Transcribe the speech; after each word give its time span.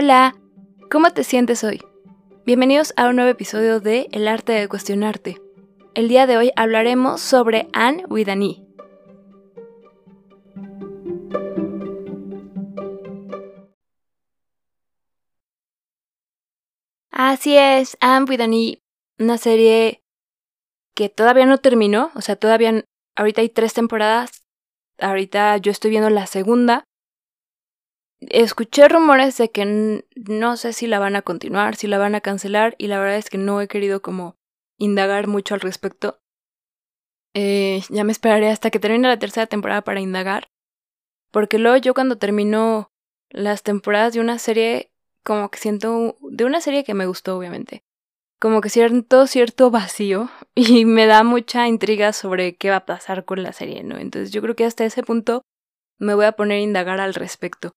Hola, 0.00 0.36
¿cómo 0.92 1.10
te 1.10 1.24
sientes 1.24 1.64
hoy? 1.64 1.82
Bienvenidos 2.46 2.94
a 2.96 3.08
un 3.08 3.16
nuevo 3.16 3.32
episodio 3.32 3.80
de 3.80 4.06
El 4.12 4.28
arte 4.28 4.52
de 4.52 4.68
cuestionarte. 4.68 5.42
El 5.96 6.06
día 6.06 6.28
de 6.28 6.36
hoy 6.36 6.52
hablaremos 6.54 7.20
sobre 7.20 7.66
Anne 7.72 8.04
with 8.08 8.28
an 8.28 8.44
E. 8.44 8.64
Así 17.10 17.56
es, 17.56 17.96
Anne 18.00 18.26
with 18.30 18.40
an 18.40 18.54
E, 18.54 18.80
una 19.18 19.36
serie 19.36 20.04
que 20.94 21.08
todavía 21.08 21.44
no 21.44 21.58
terminó, 21.58 22.12
o 22.14 22.20
sea, 22.20 22.36
todavía 22.36 22.84
ahorita 23.16 23.40
hay 23.40 23.48
tres 23.48 23.74
temporadas, 23.74 24.44
ahorita 25.00 25.56
yo 25.56 25.72
estoy 25.72 25.90
viendo 25.90 26.08
la 26.08 26.28
segunda, 26.28 26.87
escuché 28.20 28.88
rumores 28.88 29.36
de 29.38 29.50
que 29.50 30.04
no 30.16 30.56
sé 30.56 30.72
si 30.72 30.86
la 30.86 30.98
van 30.98 31.16
a 31.16 31.22
continuar, 31.22 31.76
si 31.76 31.86
la 31.86 31.98
van 31.98 32.14
a 32.14 32.20
cancelar, 32.20 32.74
y 32.78 32.88
la 32.88 32.98
verdad 32.98 33.16
es 33.16 33.30
que 33.30 33.38
no 33.38 33.60
he 33.60 33.68
querido 33.68 34.02
como 34.02 34.36
indagar 34.76 35.26
mucho 35.26 35.54
al 35.54 35.60
respecto. 35.60 36.20
Eh, 37.34 37.82
ya 37.90 38.04
me 38.04 38.12
esperaré 38.12 38.48
hasta 38.48 38.70
que 38.70 38.80
termine 38.80 39.08
la 39.08 39.18
tercera 39.18 39.46
temporada 39.46 39.82
para 39.82 40.00
indagar. 40.00 40.48
Porque 41.30 41.58
luego 41.58 41.76
yo 41.76 41.94
cuando 41.94 42.18
termino 42.18 42.90
las 43.30 43.62
temporadas 43.62 44.14
de 44.14 44.20
una 44.20 44.38
serie, 44.38 44.92
como 45.22 45.50
que 45.50 45.58
siento, 45.58 46.16
de 46.22 46.44
una 46.44 46.60
serie 46.60 46.84
que 46.84 46.94
me 46.94 47.06
gustó 47.06 47.36
obviamente, 47.36 47.84
como 48.40 48.60
que 48.60 48.70
siento 48.70 49.26
cierto 49.26 49.70
vacío 49.70 50.30
y 50.54 50.84
me 50.84 51.06
da 51.06 51.22
mucha 51.22 51.68
intriga 51.68 52.12
sobre 52.12 52.56
qué 52.56 52.70
va 52.70 52.76
a 52.76 52.86
pasar 52.86 53.24
con 53.24 53.42
la 53.42 53.52
serie, 53.52 53.82
¿no? 53.82 53.98
Entonces 53.98 54.30
yo 54.32 54.40
creo 54.42 54.56
que 54.56 54.64
hasta 54.64 54.84
ese 54.84 55.02
punto 55.02 55.42
me 55.98 56.14
voy 56.14 56.24
a 56.24 56.32
poner 56.32 56.58
a 56.58 56.62
indagar 56.62 57.00
al 57.00 57.14
respecto. 57.14 57.72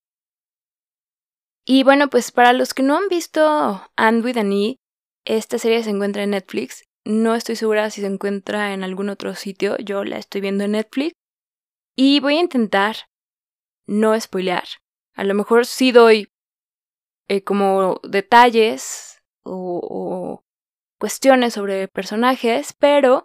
Y 1.66 1.84
bueno, 1.84 2.10
pues 2.10 2.32
para 2.32 2.54
los 2.54 2.74
que 2.74 2.84
no 2.84 2.98
han 2.98 3.08
visto 3.08 3.82
And 3.96 4.26
with 4.26 4.38
an 4.38 4.52
E, 4.52 4.78
esta 5.26 5.58
serie 5.58 5.84
se 5.84 5.92
encuentra 5.92 6.24
en 6.24 6.32
Netflix. 6.32 6.84
No 7.06 7.36
estoy 7.36 7.56
segura 7.56 7.90
si 7.90 8.02
se 8.02 8.08
encuentra 8.08 8.74
en 8.74 8.84
algún 8.84 9.10
otro 9.10 9.36
sitio. 9.36 9.78
Yo 9.78 10.04
la 10.04 10.18
estoy 10.18 10.42
viendo 10.42 10.64
en 10.64 10.72
Netflix. 10.72 11.14
Y 11.96 12.20
voy 12.20 12.38
a 12.38 12.42
intentar 12.42 12.96
no 13.88 14.20
spoilear. 14.20 14.64
A 15.16 15.24
lo 15.24 15.34
mejor 15.34 15.66
sí 15.66 15.92
doy 15.92 16.32
eh, 17.28 17.44
como 17.44 18.00
detalles 18.04 19.22
o, 19.44 20.44
cuestiones 21.00 21.54
sobre 21.54 21.88
personajes, 21.88 22.74
pero 22.74 23.24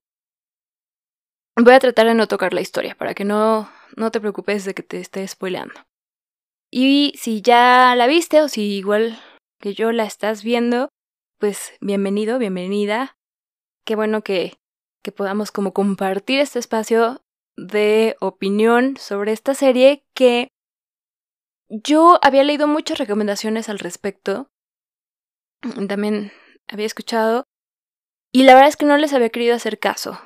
voy 1.57 1.75
a 1.75 1.79
tratar 1.79 2.07
de 2.07 2.15
no 2.15 2.27
tocar 2.27 2.55
la 2.55 2.61
historia 2.61 2.95
para 2.95 3.15
que 3.15 3.25
no, 3.25 3.71
no 3.97 4.11
te 4.11 4.21
preocupes 4.21 4.65
de 4.65 4.75
que 4.75 4.83
te 4.83 5.01
esté 5.01 5.27
spoileando. 5.27 5.75
Y 6.71 7.13
si 7.17 7.43
ya 7.43 7.95
la 7.97 8.07
viste 8.07 8.43
o 8.43 8.49
si 8.49 8.63
igual 8.63 9.19
que 9.61 9.75
yo 9.75 9.93
la 9.93 10.05
estás 10.05 10.43
viendo, 10.43 10.89
pues 11.39 11.73
bienvenido, 11.81 12.39
bienvenida. 12.39 13.17
Qué 13.85 13.95
bueno 13.95 14.23
que, 14.23 14.59
que 15.03 15.13
podamos 15.13 15.53
como 15.53 15.73
compartir 15.73 16.41
este 16.41 16.59
espacio 16.59 17.23
de 17.57 18.17
opinión 18.21 18.97
sobre 18.97 19.33
esta 19.33 19.55
serie 19.55 20.05
que 20.13 20.49
yo 21.69 22.19
había 22.23 22.45
leído 22.45 22.67
muchas 22.67 22.99
recomendaciones 22.99 23.69
al 23.69 23.79
respecto. 23.79 24.49
También 25.89 26.33
había 26.69 26.87
escuchado. 26.87 27.45
Y 28.33 28.43
la 28.43 28.55
verdad 28.55 28.69
es 28.69 28.77
que 28.77 28.87
no 28.87 28.97
les 28.97 29.13
había 29.13 29.31
querido 29.31 29.55
hacer 29.55 29.79
caso. 29.79 30.19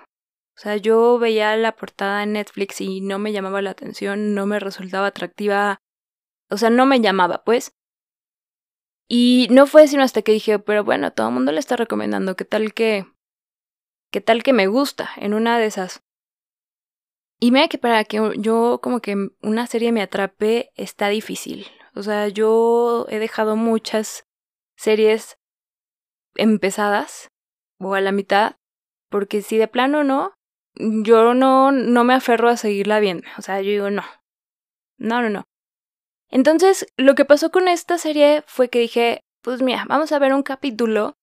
O 0.56 0.62
sea, 0.62 0.77
yo 0.77 1.19
veía 1.19 1.56
la 1.56 1.77
portada 1.77 2.22
en 2.22 2.32
Netflix 2.32 2.80
y 2.80 3.00
no 3.00 3.19
me 3.19 3.32
llamaba 3.32 3.62
la 3.62 3.70
atención, 3.70 4.34
no 4.34 4.47
me 4.47 4.58
resultaba 4.58 5.06
atractiva 5.06 5.80
o 6.50 6.56
sea, 6.56 6.70
no 6.70 6.86
me 6.86 7.00
llamaba, 7.00 7.42
pues. 7.44 7.72
Y 9.08 9.48
no 9.50 9.66
fue 9.66 9.88
sino 9.88 10.02
hasta 10.02 10.22
que 10.22 10.32
dije, 10.32 10.58
pero 10.58 10.84
bueno, 10.84 11.12
todo 11.12 11.28
el 11.28 11.34
mundo 11.34 11.52
le 11.52 11.60
está 11.60 11.76
recomendando, 11.76 12.36
¿qué 12.36 12.44
tal 12.44 12.75
que... 12.75 13.06
¿Qué 14.12 14.20
tal 14.20 14.42
que 14.42 14.52
me 14.52 14.66
gusta 14.66 15.10
en 15.16 15.34
una 15.34 15.58
de 15.58 15.66
esas? 15.66 16.02
Y 17.38 17.52
mira 17.52 17.69
que 17.69 17.78
para 17.78 18.04
que 18.04 18.32
yo 18.38 18.80
como 18.82 19.00
que 19.00 19.30
una 19.41 19.66
serie 19.66 19.92
me 19.92 20.02
atrape 20.02 20.72
está 20.75 21.08
difícil. 21.08 21.66
O 21.94 22.02
sea, 22.02 22.28
yo 22.28 23.06
he 23.08 23.19
dejado 23.19 23.56
muchas 23.56 24.26
series 24.76 25.38
empezadas 26.34 27.28
o 27.78 27.94
a 27.94 28.00
la 28.00 28.12
mitad, 28.12 28.56
porque 29.08 29.42
si 29.42 29.56
de 29.56 29.69
plano 29.69 30.04
no, 30.04 30.34
yo 30.75 31.34
no, 31.34 31.72
no 31.72 32.04
me 32.04 32.14
aferro 32.14 32.48
a 32.48 32.56
seguirla 32.56 33.00
bien. 33.00 33.22
O 33.38 33.42
sea, 33.42 33.60
yo 33.62 33.70
digo, 33.70 33.91
no. 33.91 34.02
No, 34.98 35.22
no, 35.22 35.30
no. 35.30 35.44
Entonces, 36.30 36.86
lo 36.96 37.14
que 37.14 37.24
pasó 37.24 37.50
con 37.50 37.68
esta 37.68 37.98
serie 37.98 38.42
fue 38.46 38.68
que 38.68 38.78
dije, 38.78 39.24
pues 39.42 39.62
mira, 39.62 39.84
vamos 39.88 40.12
a 40.12 40.18
ver 40.18 40.32
un 40.32 40.42
capítulo 40.42 41.16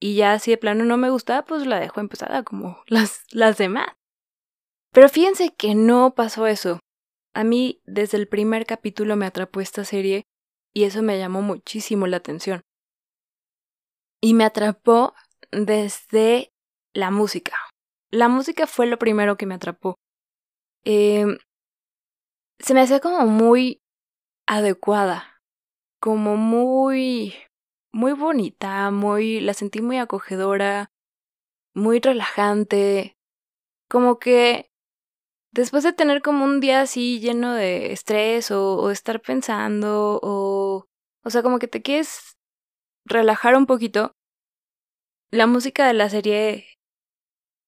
y 0.00 0.16
ya 0.16 0.38
si 0.38 0.50
de 0.50 0.58
plano 0.58 0.84
no 0.84 0.96
me 0.96 1.10
gusta, 1.10 1.44
pues 1.44 1.64
la 1.64 1.78
dejo 1.78 2.00
empezada 2.00 2.42
como 2.42 2.82
las, 2.86 3.22
las 3.30 3.56
demás. 3.58 3.86
Pero 4.92 5.08
fíjense 5.08 5.54
que 5.54 5.74
no 5.74 6.14
pasó 6.14 6.46
eso. 6.46 6.80
A 7.34 7.44
mí 7.44 7.80
desde 7.84 8.18
el 8.18 8.28
primer 8.28 8.66
capítulo 8.66 9.16
me 9.16 9.26
atrapó 9.26 9.60
esta 9.60 9.84
serie 9.84 10.24
y 10.74 10.84
eso 10.84 11.02
me 11.02 11.18
llamó 11.18 11.40
muchísimo 11.40 12.06
la 12.06 12.18
atención. 12.18 12.62
Y 14.20 14.34
me 14.34 14.44
atrapó 14.44 15.14
desde 15.50 16.52
la 16.92 17.10
música. 17.10 17.56
La 18.10 18.28
música 18.28 18.66
fue 18.66 18.86
lo 18.86 18.98
primero 18.98 19.36
que 19.36 19.46
me 19.46 19.54
atrapó. 19.54 19.94
Eh, 20.84 21.38
se 22.58 22.74
me 22.74 22.80
hacía 22.80 23.00
como 23.00 23.26
muy 23.26 23.81
adecuada, 24.46 25.42
como 26.00 26.36
muy, 26.36 27.34
muy 27.92 28.12
bonita, 28.12 28.90
muy, 28.90 29.40
la 29.40 29.54
sentí 29.54 29.80
muy 29.80 29.98
acogedora, 29.98 30.90
muy 31.74 32.00
relajante, 32.00 33.16
como 33.88 34.18
que 34.18 34.70
después 35.52 35.84
de 35.84 35.92
tener 35.92 36.22
como 36.22 36.44
un 36.44 36.60
día 36.60 36.80
así 36.82 37.20
lleno 37.20 37.54
de 37.54 37.92
estrés 37.92 38.50
o, 38.50 38.90
estar 38.90 39.20
pensando 39.20 40.18
o, 40.22 40.86
o 41.24 41.30
sea, 41.30 41.42
como 41.42 41.58
que 41.58 41.68
te 41.68 41.82
quieres 41.82 42.38
relajar 43.04 43.56
un 43.56 43.66
poquito, 43.66 44.16
la 45.30 45.46
música 45.46 45.86
de 45.86 45.94
la 45.94 46.08
serie 46.08 46.78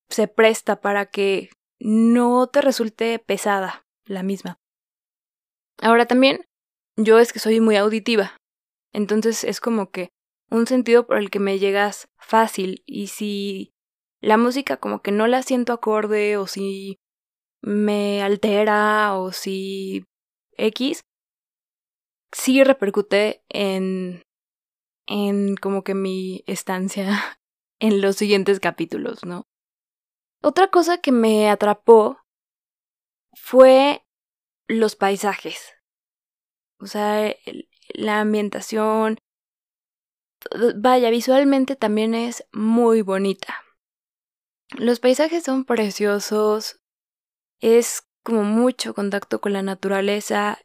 se 0.09 0.29
presta 0.29 0.81
para 0.81 1.07
que 1.07 1.51
no 1.81 2.47
te 2.47 2.61
resulte 2.61 3.19
pesada 3.19 3.87
la 4.05 4.23
misma. 4.23 4.59
Ahora 5.81 6.07
también 6.07 6.47
yo 6.97 7.19
es 7.19 7.33
que 7.33 7.39
soy 7.39 7.61
muy 7.61 7.77
auditiva. 7.77 8.37
Entonces 8.93 9.45
es 9.45 9.61
como 9.61 9.91
que 9.91 10.11
un 10.51 10.67
sentido 10.67 11.07
por 11.07 11.19
el 11.19 11.31
que 11.31 11.41
me 11.41 11.59
llegas 11.59 12.09
fácil 12.17 12.83
y 12.87 13.09
si 13.09 13.73
la 14.21 14.37
música 14.37 14.77
como 14.77 15.03
que 15.03 15.13
no 15.13 15.27
la 15.27 15.43
siento 15.43 15.73
acorde 15.73 16.37
o 16.37 16.47
si 16.47 16.99
me 17.61 18.23
altera 18.23 19.17
o 19.17 19.33
si 19.33 20.05
X, 20.57 21.03
sí 22.33 22.63
repercute 22.63 23.43
en, 23.49 24.23
en 25.07 25.57
como 25.57 25.83
que 25.83 25.95
mi 25.95 26.45
estancia 26.47 27.39
en 27.81 28.01
los 28.01 28.17
siguientes 28.17 28.61
capítulos, 28.61 29.25
¿no? 29.25 29.45
Otra 30.43 30.69
cosa 30.69 30.99
que 30.99 31.11
me 31.11 31.49
atrapó 31.49 32.19
fue 33.35 34.05
los 34.69 34.95
paisajes. 34.95 35.74
O 36.79 36.87
sea, 36.87 37.35
la 37.89 38.21
ambientación, 38.21 39.19
vaya, 40.77 41.11
visualmente 41.11 41.77
también 41.77 42.15
es 42.15 42.45
muy 42.53 43.03
bonita. 43.03 43.63
Los 44.77 45.01
paisajes 45.01 45.45
son 45.45 45.65
preciosos, 45.65 46.81
es 47.61 48.03
como 48.25 48.43
mucho 48.43 48.95
contacto 48.95 49.41
con 49.41 49.53
la 49.53 49.63
naturaleza 49.63 50.61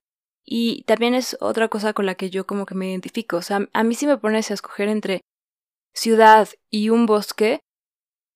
y 0.45 0.83
también 0.83 1.13
es 1.13 1.37
otra 1.41 1.67
cosa 1.67 1.93
con 1.93 2.05
la 2.05 2.15
que 2.15 2.29
yo 2.29 2.47
como 2.47 2.65
que 2.65 2.75
me 2.75 2.89
identifico. 2.89 3.37
O 3.37 3.41
sea, 3.41 3.67
a 3.71 3.83
mí 3.83 3.93
si 3.95 4.07
me 4.07 4.17
pones 4.17 4.49
a 4.49 4.55
escoger 4.55 4.87
entre 4.87 5.21
ciudad 5.93 6.49
y 6.71 6.89
un 6.89 7.05
bosque, 7.05 7.59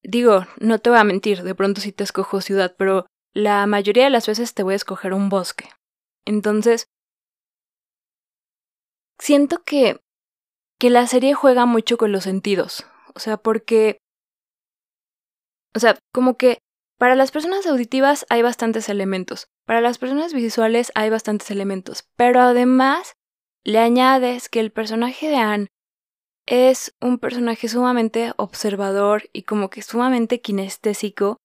digo, 0.04 0.46
no 0.60 0.80
te 0.80 0.90
voy 0.90 1.00
a 1.00 1.04
mentir, 1.04 1.44
de 1.44 1.56
pronto 1.56 1.82
sí 1.82 1.92
te 1.92 2.04
escojo 2.04 2.42
ciudad, 2.42 2.76
pero 2.78 3.08
la 3.34 3.66
mayoría 3.66 4.04
de 4.04 4.10
las 4.10 4.28
veces 4.28 4.54
te 4.54 4.64
voy 4.64 4.74
a 4.74 4.78
escoger 4.78 5.14
un 5.14 5.30
bosque. 5.30 5.70
Entonces, 6.26 6.86
siento 9.20 9.64
que, 9.64 10.00
que 10.80 10.90
la 10.90 11.08
serie 11.08 11.34
juega 11.34 11.66
mucho 11.66 11.98
con 11.98 12.12
los 12.12 12.24
sentidos. 12.24 12.86
O 13.16 13.20
sea, 13.20 13.38
porque... 13.38 13.98
O 15.76 15.80
sea, 15.80 15.98
como 16.14 16.38
que 16.38 16.60
para 17.00 17.16
las 17.16 17.32
personas 17.32 17.66
auditivas 17.66 18.26
hay 18.30 18.42
bastantes 18.42 18.90
elementos. 18.90 19.48
Para 19.66 19.82
las 19.82 19.98
personas 19.98 20.34
visuales 20.34 20.92
hay 20.96 21.10
bastantes 21.10 21.50
elementos. 21.52 22.06
Pero 22.16 22.40
además 22.42 23.14
le 23.64 23.80
añades 23.80 24.50
que 24.50 24.60
el 24.60 24.72
personaje 24.72 25.30
de 25.30 25.38
Anne 25.38 25.68
es 26.46 26.94
un 27.02 27.20
personaje 27.20 27.68
sumamente 27.68 28.34
observador 28.38 29.30
y 29.32 29.44
como 29.44 29.70
que 29.70 29.82
sumamente 29.82 30.42
kinestésico 30.42 31.38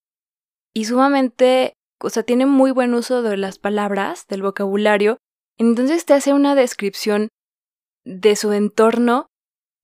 y 0.74 0.84
sumamente, 0.84 1.74
o 2.02 2.10
sea, 2.10 2.22
tiene 2.24 2.46
muy 2.46 2.70
buen 2.70 2.94
uso 2.94 3.22
de 3.22 3.36
las 3.36 3.58
palabras, 3.58 4.26
del 4.28 4.42
vocabulario, 4.42 5.18
entonces 5.56 6.04
te 6.04 6.14
hace 6.14 6.32
una 6.32 6.54
descripción 6.54 7.28
de 8.08 8.36
su 8.36 8.52
entorno 8.52 9.26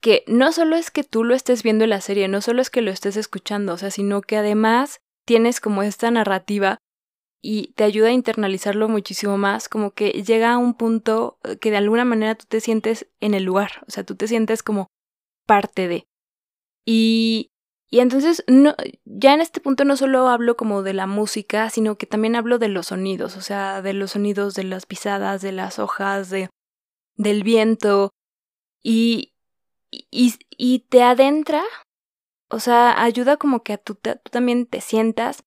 que 0.00 0.25
no 0.26 0.53
solo 0.53 0.76
es 0.76 0.91
que 0.91 1.05
tú 1.05 1.25
lo 1.25 1.35
estés 1.35 1.62
viendo 1.62 1.85
en 1.85 1.91
la 1.91 2.00
serie, 2.00 2.29
no 2.29 2.41
solo 2.41 2.61
es 2.62 2.71
que 2.71 2.82
lo 2.82 2.91
estés 2.91 3.17
escuchando, 3.17 3.75
o 3.75 3.76
sea, 3.79 3.91
sino 3.91 4.23
que 4.23 4.37
además 4.37 5.00
tienes 5.26 5.61
como 5.61 5.82
esta 5.82 6.11
narrativa 6.11 6.79
y 7.43 7.73
te 7.75 7.85
ayuda 7.85 8.09
a 8.09 8.12
internalizarlo 8.12 8.88
muchísimo 8.88 9.37
más, 9.37 9.69
como 9.69 9.93
que 9.93 10.11
llega 10.11 10.53
a 10.53 10.59
un 10.59 10.75
punto 10.75 11.38
que 11.61 11.71
de 11.71 11.76
alguna 11.76 12.05
manera 12.05 12.35
tú 12.35 12.47
te 12.49 12.61
sientes 12.61 13.06
en 13.21 13.35
el 13.35 13.44
lugar, 13.44 13.85
o 13.87 13.91
sea, 13.91 14.05
tú 14.05 14.15
te 14.15 14.26
sientes 14.26 14.62
como 14.62 14.88
parte 15.47 15.88
de. 15.88 16.06
Y, 16.87 17.50
y 17.91 18.00
entonces, 18.00 18.44
no, 18.47 18.75
ya 19.05 19.35
en 19.35 19.43
este 19.43 19.61
punto 19.61 19.85
no 19.85 19.97
solo 19.97 20.29
hablo 20.29 20.56
como 20.56 20.82
de 20.82 20.94
la 20.94 21.06
música, 21.06 21.69
sino 21.71 21.97
que 21.97 22.06
también 22.06 22.37
hablo 22.37 22.59
de 22.59 22.69
los 22.69 22.87
sonidos, 22.87 23.37
o 23.37 23.43
sea, 23.43 23.82
de 23.82 23.93
los 23.93 24.12
sonidos 24.12 24.55
de 24.55 24.65
las 24.65 24.87
pisadas, 24.87 25.43
de 25.43 25.53
las 25.53 25.79
hojas, 25.79 26.31
de, 26.31 26.49
del 27.16 27.43
viento. 27.43 28.11
Y, 28.82 29.32
y, 29.90 30.78
te 30.88 31.02
adentra, 31.02 31.62
o 32.50 32.61
sea, 32.61 33.02
ayuda 33.02 33.37
como 33.37 33.62
que 33.62 33.72
a 33.72 33.78
tú, 33.78 33.99
también 34.31 34.66
te 34.66 34.81
sientas 34.81 35.44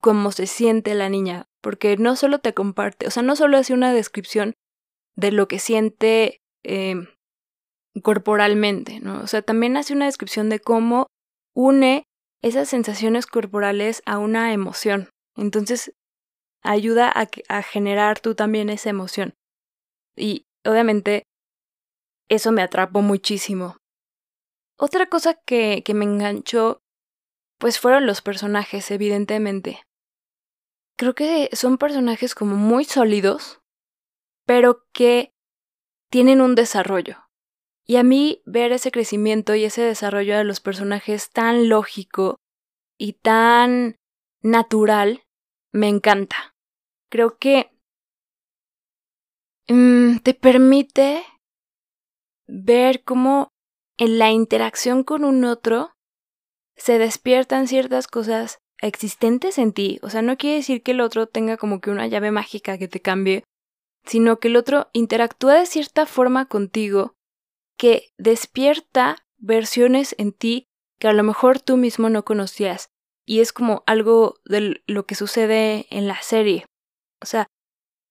como 0.00 0.32
se 0.32 0.46
siente 0.46 0.94
la 0.94 1.08
niña, 1.08 1.46
porque 1.60 1.96
no 1.96 2.16
solo 2.16 2.40
te 2.40 2.54
comparte, 2.54 3.06
o 3.06 3.10
sea, 3.10 3.22
no 3.22 3.36
solo 3.36 3.58
hace 3.58 3.74
una 3.74 3.92
descripción 3.92 4.54
de 5.16 5.30
lo 5.32 5.46
que 5.48 5.58
siente 5.58 6.40
em, 6.64 7.08
corporalmente, 8.02 9.00
¿no? 9.00 9.20
O 9.20 9.26
sea, 9.26 9.42
también 9.42 9.76
hace 9.76 9.92
una 9.92 10.06
descripción 10.06 10.48
de 10.48 10.58
cómo 10.58 11.06
une 11.54 12.04
esas 12.42 12.68
sensaciones 12.68 13.26
corporales 13.26 14.02
a 14.06 14.18
una 14.18 14.52
emoción. 14.52 15.10
Entonces, 15.36 15.92
ayuda 16.62 17.12
a, 17.14 17.28
a 17.48 17.62
generar 17.62 18.18
tú 18.18 18.34
también 18.34 18.70
esa 18.70 18.90
emoción. 18.90 19.34
Y 20.16 20.46
obviamente 20.64 21.24
eso 22.28 22.52
me 22.52 22.62
atrapó 22.62 23.02
muchísimo. 23.02 23.76
Otra 24.78 25.06
cosa 25.06 25.34
que, 25.34 25.82
que 25.84 25.94
me 25.94 26.04
enganchó, 26.04 26.80
pues 27.58 27.78
fueron 27.78 28.06
los 28.06 28.22
personajes, 28.22 28.90
evidentemente. 28.90 29.82
Creo 30.96 31.14
que 31.14 31.50
son 31.52 31.78
personajes 31.78 32.34
como 32.34 32.56
muy 32.56 32.84
sólidos, 32.84 33.60
pero 34.46 34.84
que 34.92 35.32
tienen 36.10 36.40
un 36.40 36.54
desarrollo. 36.54 37.18
Y 37.84 37.96
a 37.96 38.02
mí 38.02 38.42
ver 38.44 38.72
ese 38.72 38.90
crecimiento 38.92 39.54
y 39.54 39.64
ese 39.64 39.82
desarrollo 39.82 40.36
de 40.36 40.44
los 40.44 40.60
personajes 40.60 41.30
tan 41.30 41.68
lógico 41.68 42.36
y 42.98 43.14
tan 43.14 43.96
natural 44.42 45.24
me 45.72 45.88
encanta. 45.88 46.54
Creo 47.10 47.38
que 47.38 47.71
mm, 49.72 50.18
te 50.18 50.34
permite 50.34 51.24
ver 52.46 53.02
cómo 53.04 53.48
en 53.98 54.18
la 54.18 54.30
interacción 54.30 55.04
con 55.04 55.24
un 55.24 55.44
otro 55.44 55.92
se 56.76 56.98
despiertan 56.98 57.68
ciertas 57.68 58.06
cosas 58.06 58.58
existentes 58.80 59.58
en 59.58 59.72
ti. 59.72 59.98
O 60.02 60.10
sea, 60.10 60.22
no 60.22 60.36
quiere 60.36 60.56
decir 60.56 60.82
que 60.82 60.92
el 60.92 61.00
otro 61.00 61.26
tenga 61.26 61.56
como 61.56 61.80
que 61.80 61.90
una 61.90 62.06
llave 62.06 62.30
mágica 62.30 62.78
que 62.78 62.88
te 62.88 63.00
cambie, 63.00 63.44
sino 64.04 64.38
que 64.38 64.48
el 64.48 64.56
otro 64.56 64.88
interactúa 64.92 65.54
de 65.54 65.66
cierta 65.66 66.06
forma 66.06 66.46
contigo 66.46 67.14
que 67.78 68.12
despierta 68.18 69.24
versiones 69.38 70.14
en 70.18 70.32
ti 70.32 70.66
que 70.98 71.08
a 71.08 71.12
lo 71.12 71.22
mejor 71.22 71.60
tú 71.60 71.76
mismo 71.76 72.10
no 72.10 72.24
conocías. 72.24 72.88
Y 73.24 73.40
es 73.40 73.52
como 73.52 73.84
algo 73.86 74.34
de 74.44 74.82
lo 74.86 75.06
que 75.06 75.14
sucede 75.14 75.86
en 75.90 76.08
la 76.08 76.20
serie. 76.22 76.66
O 77.20 77.26
sea, 77.26 77.46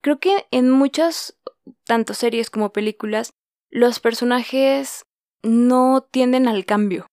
creo 0.01 0.19
que 0.19 0.47
en 0.51 0.69
muchas, 0.69 1.37
tanto 1.85 2.13
series 2.13 2.49
como 2.49 2.71
películas, 2.71 3.31
los 3.69 3.99
personajes 3.99 5.03
no 5.43 6.07
tienden 6.11 6.47
al 6.47 6.65
cambio. 6.65 7.07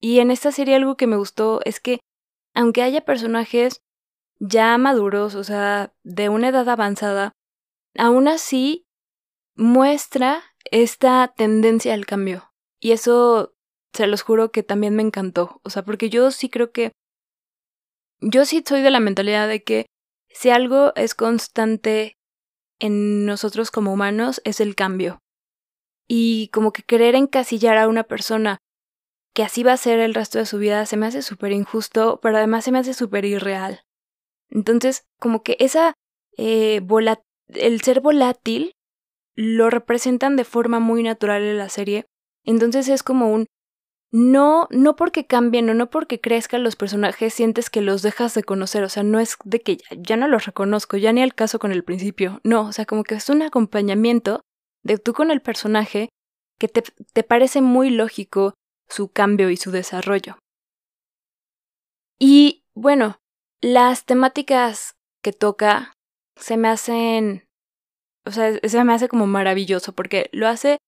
Y 0.00 0.20
en 0.20 0.30
esta 0.30 0.52
serie 0.52 0.76
algo 0.76 0.96
que 0.96 1.06
me 1.06 1.16
gustó 1.16 1.60
es 1.64 1.80
que, 1.80 2.00
aunque 2.54 2.82
haya 2.82 3.04
personajes 3.04 3.80
ya 4.38 4.76
maduros, 4.76 5.34
o 5.34 5.44
sea, 5.44 5.94
de 6.02 6.28
una 6.28 6.48
edad 6.48 6.68
avanzada, 6.68 7.32
aún 7.96 8.28
así 8.28 8.84
muestra 9.54 10.42
esta 10.70 11.32
tendencia 11.36 11.94
al 11.94 12.06
cambio. 12.06 12.52
Y 12.80 12.92
eso, 12.92 13.54
se 13.92 14.06
los 14.06 14.22
juro 14.22 14.50
que 14.50 14.62
también 14.62 14.94
me 14.94 15.02
encantó. 15.02 15.60
O 15.62 15.70
sea, 15.70 15.84
porque 15.84 16.10
yo 16.10 16.30
sí 16.30 16.48
creo 16.50 16.72
que... 16.72 16.92
Yo 18.20 18.44
sí 18.44 18.62
soy 18.66 18.82
de 18.82 18.90
la 18.90 19.00
mentalidad 19.00 19.48
de 19.48 19.62
que 19.62 19.86
si 20.28 20.50
algo 20.50 20.92
es 20.96 21.14
constante 21.14 22.18
en 22.78 23.26
nosotros 23.26 23.70
como 23.70 23.92
humanos 23.92 24.40
es 24.44 24.60
el 24.60 24.74
cambio 24.74 25.20
y 26.08 26.48
como 26.48 26.72
que 26.72 26.82
querer 26.82 27.14
encasillar 27.14 27.78
a 27.78 27.88
una 27.88 28.04
persona 28.04 28.58
que 29.34 29.42
así 29.42 29.62
va 29.62 29.72
a 29.72 29.78
ser 29.78 29.98
el 30.00 30.14
resto 30.14 30.38
de 30.38 30.46
su 30.46 30.58
vida 30.58 30.86
se 30.86 30.96
me 30.96 31.06
hace 31.06 31.22
súper 31.22 31.52
injusto, 31.52 32.20
pero 32.22 32.36
además 32.36 32.64
se 32.64 32.72
me 32.72 32.78
hace 32.78 32.94
súper 32.94 33.24
irreal. 33.24 33.82
Entonces, 34.48 35.04
como 35.18 35.42
que 35.42 35.56
esa 35.58 35.94
eh, 36.36 36.80
el 37.48 37.80
ser 37.80 38.00
volátil 38.00 38.74
lo 39.34 39.70
representan 39.70 40.36
de 40.36 40.44
forma 40.44 40.78
muy 40.78 41.02
natural 41.02 41.42
en 41.42 41.58
la 41.58 41.68
serie. 41.68 42.06
Entonces 42.44 42.88
es 42.88 43.02
como 43.02 43.32
un 43.32 43.46
no, 44.16 44.68
no 44.70 44.94
porque 44.94 45.26
cambien 45.26 45.68
o 45.70 45.74
no 45.74 45.90
porque 45.90 46.20
crezcan 46.20 46.62
los 46.62 46.76
personajes 46.76 47.34
sientes 47.34 47.68
que 47.68 47.80
los 47.80 48.02
dejas 48.02 48.32
de 48.34 48.44
conocer, 48.44 48.84
o 48.84 48.88
sea, 48.88 49.02
no 49.02 49.18
es 49.18 49.36
de 49.44 49.60
que 49.60 49.78
ya, 49.78 49.86
ya 49.98 50.16
no 50.16 50.28
los 50.28 50.46
reconozco, 50.46 50.96
ya 50.96 51.12
ni 51.12 51.20
al 51.20 51.34
caso 51.34 51.58
con 51.58 51.72
el 51.72 51.82
principio, 51.82 52.40
no, 52.44 52.68
o 52.68 52.72
sea, 52.72 52.86
como 52.86 53.02
que 53.02 53.16
es 53.16 53.28
un 53.28 53.42
acompañamiento 53.42 54.40
de 54.84 54.98
tú 54.98 55.14
con 55.14 55.32
el 55.32 55.42
personaje 55.42 56.10
que 56.60 56.68
te, 56.68 56.84
te 57.12 57.24
parece 57.24 57.60
muy 57.60 57.90
lógico 57.90 58.54
su 58.88 59.08
cambio 59.08 59.50
y 59.50 59.56
su 59.56 59.72
desarrollo. 59.72 60.38
Y 62.20 62.62
bueno, 62.72 63.18
las 63.60 64.04
temáticas 64.04 64.92
que 65.24 65.32
toca 65.32 65.92
se 66.36 66.56
me 66.56 66.68
hacen, 66.68 67.48
o 68.24 68.30
sea, 68.30 68.60
se 68.62 68.84
me 68.84 68.92
hace 68.92 69.08
como 69.08 69.26
maravilloso 69.26 69.92
porque 69.92 70.30
lo 70.30 70.46
hace 70.46 70.78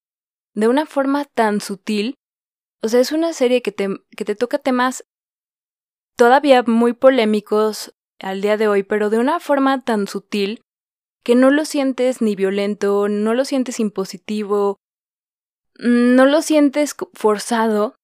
de 0.54 0.68
una 0.68 0.86
forma 0.86 1.24
tan 1.24 1.60
sutil. 1.60 2.14
O 2.82 2.88
sea, 2.88 3.00
es 3.00 3.12
una 3.12 3.32
serie 3.32 3.62
que 3.62 3.72
te, 3.72 3.88
que 4.16 4.24
te 4.24 4.34
toca 4.34 4.58
temas 4.58 5.04
todavía 6.16 6.62
muy 6.62 6.92
polémicos 6.92 7.94
al 8.20 8.40
día 8.40 8.56
de 8.56 8.68
hoy, 8.68 8.82
pero 8.82 9.10
de 9.10 9.18
una 9.18 9.40
forma 9.40 9.82
tan 9.82 10.06
sutil 10.06 10.62
que 11.22 11.34
no 11.34 11.50
lo 11.50 11.64
sientes 11.64 12.22
ni 12.22 12.36
violento, 12.36 13.08
no 13.08 13.34
lo 13.34 13.44
sientes 13.44 13.80
impositivo, 13.80 14.78
no 15.78 16.24
lo 16.24 16.40
sientes 16.42 16.94
forzado 17.14 17.96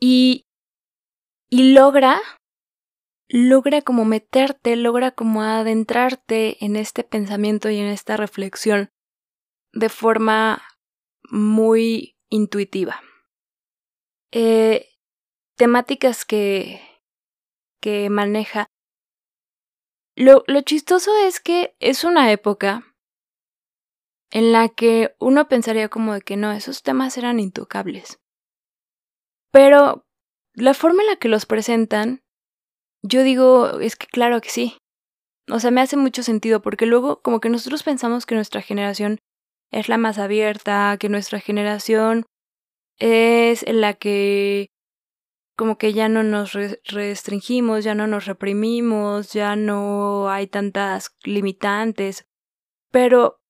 y, 0.00 0.46
y 1.50 1.74
logra, 1.74 2.20
logra 3.28 3.82
como 3.82 4.04
meterte, 4.04 4.76
logra 4.76 5.12
como 5.12 5.42
adentrarte 5.42 6.64
en 6.64 6.76
este 6.76 7.04
pensamiento 7.04 7.70
y 7.70 7.78
en 7.78 7.86
esta 7.86 8.16
reflexión 8.16 8.88
de 9.72 9.88
forma 9.88 10.62
muy 11.30 12.16
intuitiva. 12.30 13.02
Eh, 14.38 14.90
temáticas 15.56 16.26
que, 16.26 16.82
que 17.80 18.10
maneja 18.10 18.66
lo, 20.14 20.44
lo 20.46 20.60
chistoso 20.60 21.10
es 21.16 21.40
que 21.40 21.74
es 21.80 22.04
una 22.04 22.30
época 22.30 22.84
en 24.30 24.52
la 24.52 24.68
que 24.68 25.14
uno 25.20 25.48
pensaría 25.48 25.88
como 25.88 26.12
de 26.12 26.20
que 26.20 26.36
no, 26.36 26.52
esos 26.52 26.82
temas 26.82 27.16
eran 27.16 27.40
intocables. 27.40 28.18
Pero 29.52 30.04
la 30.52 30.74
forma 30.74 31.02
en 31.02 31.08
la 31.08 31.16
que 31.16 31.28
los 31.28 31.46
presentan, 31.46 32.20
yo 33.02 33.22
digo, 33.22 33.80
es 33.80 33.96
que 33.96 34.06
claro 34.06 34.42
que 34.42 34.50
sí. 34.50 34.76
O 35.50 35.60
sea, 35.60 35.70
me 35.70 35.80
hace 35.80 35.96
mucho 35.96 36.22
sentido 36.22 36.60
porque 36.60 36.84
luego 36.84 37.22
como 37.22 37.40
que 37.40 37.48
nosotros 37.48 37.82
pensamos 37.82 38.26
que 38.26 38.34
nuestra 38.34 38.60
generación 38.60 39.18
es 39.72 39.88
la 39.88 39.96
más 39.96 40.18
abierta, 40.18 40.94
que 41.00 41.08
nuestra 41.08 41.40
generación 41.40 42.26
es 42.98 43.64
la 43.68 43.94
que 43.94 44.70
como 45.56 45.78
que 45.78 45.94
ya 45.94 46.08
no 46.08 46.22
nos 46.22 46.52
restringimos, 46.52 47.82
ya 47.82 47.94
no 47.94 48.06
nos 48.06 48.26
reprimimos, 48.26 49.32
ya 49.32 49.56
no 49.56 50.28
hay 50.28 50.46
tantas 50.46 51.16
limitantes. 51.24 52.26
Pero 52.90 53.40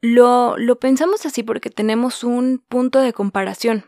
lo, 0.00 0.56
lo 0.58 0.80
pensamos 0.80 1.24
así 1.24 1.44
porque 1.44 1.70
tenemos 1.70 2.24
un 2.24 2.64
punto 2.68 3.00
de 3.00 3.12
comparación. 3.12 3.84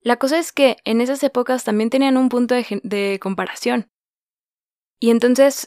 La 0.00 0.16
cosa 0.18 0.38
es 0.38 0.52
que 0.52 0.78
en 0.84 1.00
esas 1.00 1.22
épocas 1.22 1.64
también 1.64 1.90
tenían 1.90 2.16
un 2.16 2.30
punto 2.30 2.54
de, 2.54 2.80
de 2.82 3.18
comparación. 3.20 3.90
Y 4.98 5.10
entonces 5.10 5.66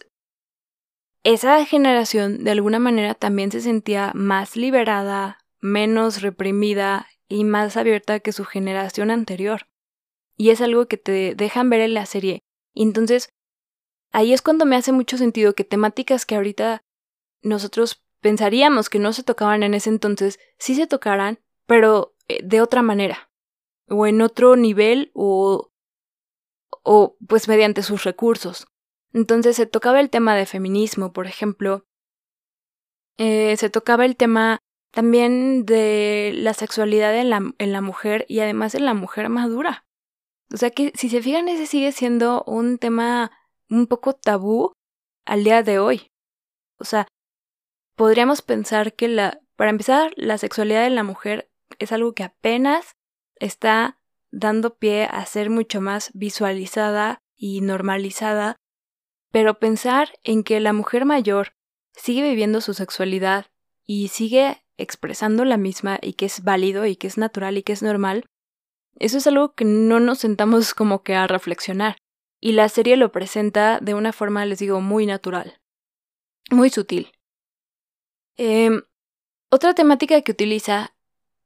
esa 1.24 1.66
generación 1.66 2.44
de 2.44 2.52
alguna 2.52 2.80
manera 2.80 3.14
también 3.14 3.52
se 3.52 3.62
sentía 3.62 4.12
más 4.16 4.56
liberada, 4.56 5.40
menos 5.60 6.22
reprimida 6.22 7.08
y 7.28 7.44
más 7.44 7.78
abierta 7.78 8.20
que 8.20 8.32
su 8.32 8.46
generación 8.46 9.12
anterior 9.12 9.68
y 10.38 10.52
es 10.52 10.62
algo 10.62 10.88
que 10.88 10.98
te 10.98 11.36
dejan 11.36 11.70
ver 11.70 11.82
en 11.82 11.96
la 11.96 12.06
serie. 12.06 12.44
Entonces, 12.76 13.30
ahí 14.12 14.32
es 14.32 14.42
cuando 14.42 14.66
me 14.66 14.76
hace 14.76 14.92
mucho 14.92 15.18
sentido 15.18 15.54
que 15.54 15.64
temáticas 15.64 16.26
que 16.26 16.36
ahorita 16.36 16.84
nosotros 17.42 18.06
pensaríamos 18.22 18.90
que 18.90 19.00
no 19.00 19.14
se 19.14 19.24
tocaban 19.24 19.64
en 19.64 19.74
ese 19.74 19.90
entonces, 19.90 20.40
sí 20.60 20.76
se 20.76 20.88
tocaran, 20.88 21.40
pero 21.66 22.16
eh, 22.28 22.40
de 22.44 22.62
otra 22.62 22.84
manera, 22.84 23.32
o 23.90 24.06
en 24.06 24.22
otro 24.22 24.56
nivel, 24.56 25.12
o, 25.14 25.72
o 26.84 27.18
pues 27.28 27.48
mediante 27.48 27.82
sus 27.82 28.04
recursos. 28.04 28.68
Entonces 29.14 29.56
se 29.56 29.66
tocaba 29.66 30.00
el 30.00 30.10
tema 30.10 30.36
de 30.36 30.46
feminismo, 30.46 31.14
por 31.14 31.26
ejemplo, 31.26 31.86
eh, 33.18 33.58
se 33.58 33.72
tocaba 33.72 34.06
el 34.06 34.16
tema 34.16 34.60
también 34.98 35.64
de 35.68 36.32
la 36.34 36.56
sexualidad 36.56 37.16
en 37.16 37.30
la, 37.30 37.54
en 37.60 37.72
la 37.72 37.82
mujer 37.82 38.26
y 38.28 38.40
además 38.40 38.74
en 38.74 38.84
la 38.84 38.96
mujer 38.96 39.30
madura. 39.30 39.86
O 40.52 40.58
sea 40.58 40.72
que 40.72 40.92
si 40.96 41.08
se 41.08 41.22
fijan, 41.22 41.48
ese 41.48 41.68
sigue 41.68 41.92
siendo 41.92 42.44
un 42.48 42.80
tema 42.80 43.32
un 43.70 43.86
poco 43.86 44.14
tabú 44.14 44.74
al 45.24 45.44
día 45.44 45.62
de 45.62 45.78
hoy. 45.78 46.10
O 46.80 46.84
sea, 46.84 47.08
podríamos 47.96 48.42
pensar 48.42 48.96
que 48.96 49.08
la, 49.08 49.40
para 49.56 49.70
empezar, 49.70 50.14
la 50.16 50.40
sexualidad 50.40 50.82
de 50.82 50.90
la 50.90 51.04
mujer 51.04 51.52
es 51.78 51.92
algo 51.92 52.14
que 52.14 52.24
apenas 52.24 52.96
está 53.36 54.00
dando 54.32 54.80
pie 54.80 55.04
a 55.04 55.24
ser 55.28 55.52
mucho 55.52 55.80
más 55.80 56.10
visualizada 56.16 57.20
y 57.36 57.62
normalizada, 57.62 58.56
pero 59.32 59.60
pensar 59.60 60.18
en 60.24 60.44
que 60.44 60.60
la 60.60 60.74
mujer 60.74 61.06
mayor 61.06 61.54
sigue 61.94 62.24
viviendo 62.24 62.62
su 62.62 62.74
sexualidad 62.74 63.46
y 63.86 64.08
sigue 64.08 64.64
expresando 64.78 65.46
la 65.46 65.58
misma 65.58 66.00
y 66.02 66.14
que 66.14 66.26
es 66.26 66.44
válido 66.44 66.86
y 66.86 66.96
que 66.96 67.08
es 67.08 67.18
natural 67.18 67.58
y 67.58 67.64
que 67.64 67.74
es 67.74 67.84
normal, 67.84 68.26
eso 69.00 69.18
es 69.18 69.28
algo 69.28 69.54
que 69.54 69.66
no 69.66 70.00
nos 70.00 70.20
sentamos 70.20 70.74
como 70.74 71.04
que 71.04 71.16
a 71.16 71.28
reflexionar. 71.28 71.98
Y 72.40 72.52
la 72.52 72.70
serie 72.70 72.98
lo 72.98 73.12
presenta 73.12 73.80
de 73.80 73.94
una 73.94 74.14
forma, 74.14 74.46
les 74.46 74.60
digo, 74.60 74.82
muy 74.82 75.06
natural, 75.06 75.60
muy 76.52 76.70
sutil. 76.70 77.12
Em, 78.38 78.84
otra 79.52 79.74
temática 79.74 80.22
que 80.22 80.32
utiliza 80.32 80.94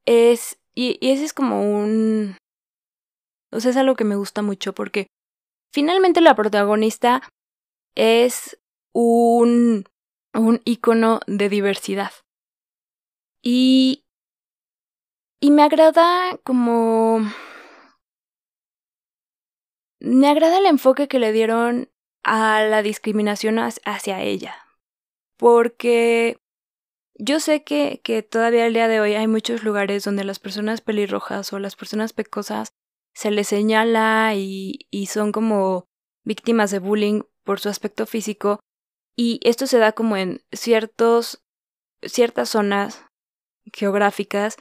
es, 0.06 0.60
y, 0.76 0.98
ese 1.02 1.24
es 1.24 1.34
como 1.34 1.64
un... 1.64 2.38
O 3.52 3.60
sea, 3.60 3.72
es 3.72 3.78
algo 3.78 3.96
que 3.96 4.04
me 4.04 4.16
gusta 4.16 4.42
mucho 4.42 4.74
porque 4.74 5.08
finalmente 5.74 6.22
la 6.22 6.36
protagonista 6.36 7.22
es 7.96 8.58
un, 8.94 9.86
un 10.34 10.62
icono 10.64 11.20
de 11.28 11.50
diversidad. 11.50 12.12
Y, 13.42 14.06
y 15.40 15.52
me 15.52 15.64
agrada 15.64 16.38
como... 16.44 17.20
Me 20.00 20.28
agrada 20.28 20.58
el 20.58 20.66
enfoque 20.66 21.08
que 21.08 21.20
le 21.20 21.32
dieron 21.32 21.92
a 22.24 22.64
la 22.64 22.82
discriminación 22.82 23.60
hacia 23.60 24.22
ella. 24.22 24.56
Porque 25.38 26.40
yo 27.16 27.40
sé 27.40 27.64
que, 27.64 28.02
que 28.04 28.24
todavía 28.24 28.66
al 28.66 28.74
día 28.74 28.88
de 28.88 29.00
hoy 29.00 29.14
hay 29.14 29.28
muchos 29.28 29.64
lugares 29.64 30.04
donde 30.04 30.24
las 30.24 30.40
personas 30.40 30.82
pelirrojas 30.82 31.54
o 31.54 31.60
las 31.60 31.76
personas 31.76 32.14
pecosas 32.14 32.74
se 33.14 33.30
les 33.30 33.48
señala 33.48 34.34
y, 34.36 34.88
y 34.90 35.08
son 35.08 35.32
como 35.32 35.86
víctimas 36.24 36.72
de 36.72 36.80
bullying 36.80 37.22
por 37.44 37.60
su 37.60 37.70
aspecto 37.70 38.06
físico. 38.06 38.60
Y 39.16 39.40
esto 39.44 39.68
se 39.68 39.78
da 39.78 39.92
como 39.92 40.18
en 40.18 40.42
ciertos, 40.52 41.44
ciertas 42.02 42.50
zonas 42.50 43.06
geográficas. 43.72 44.58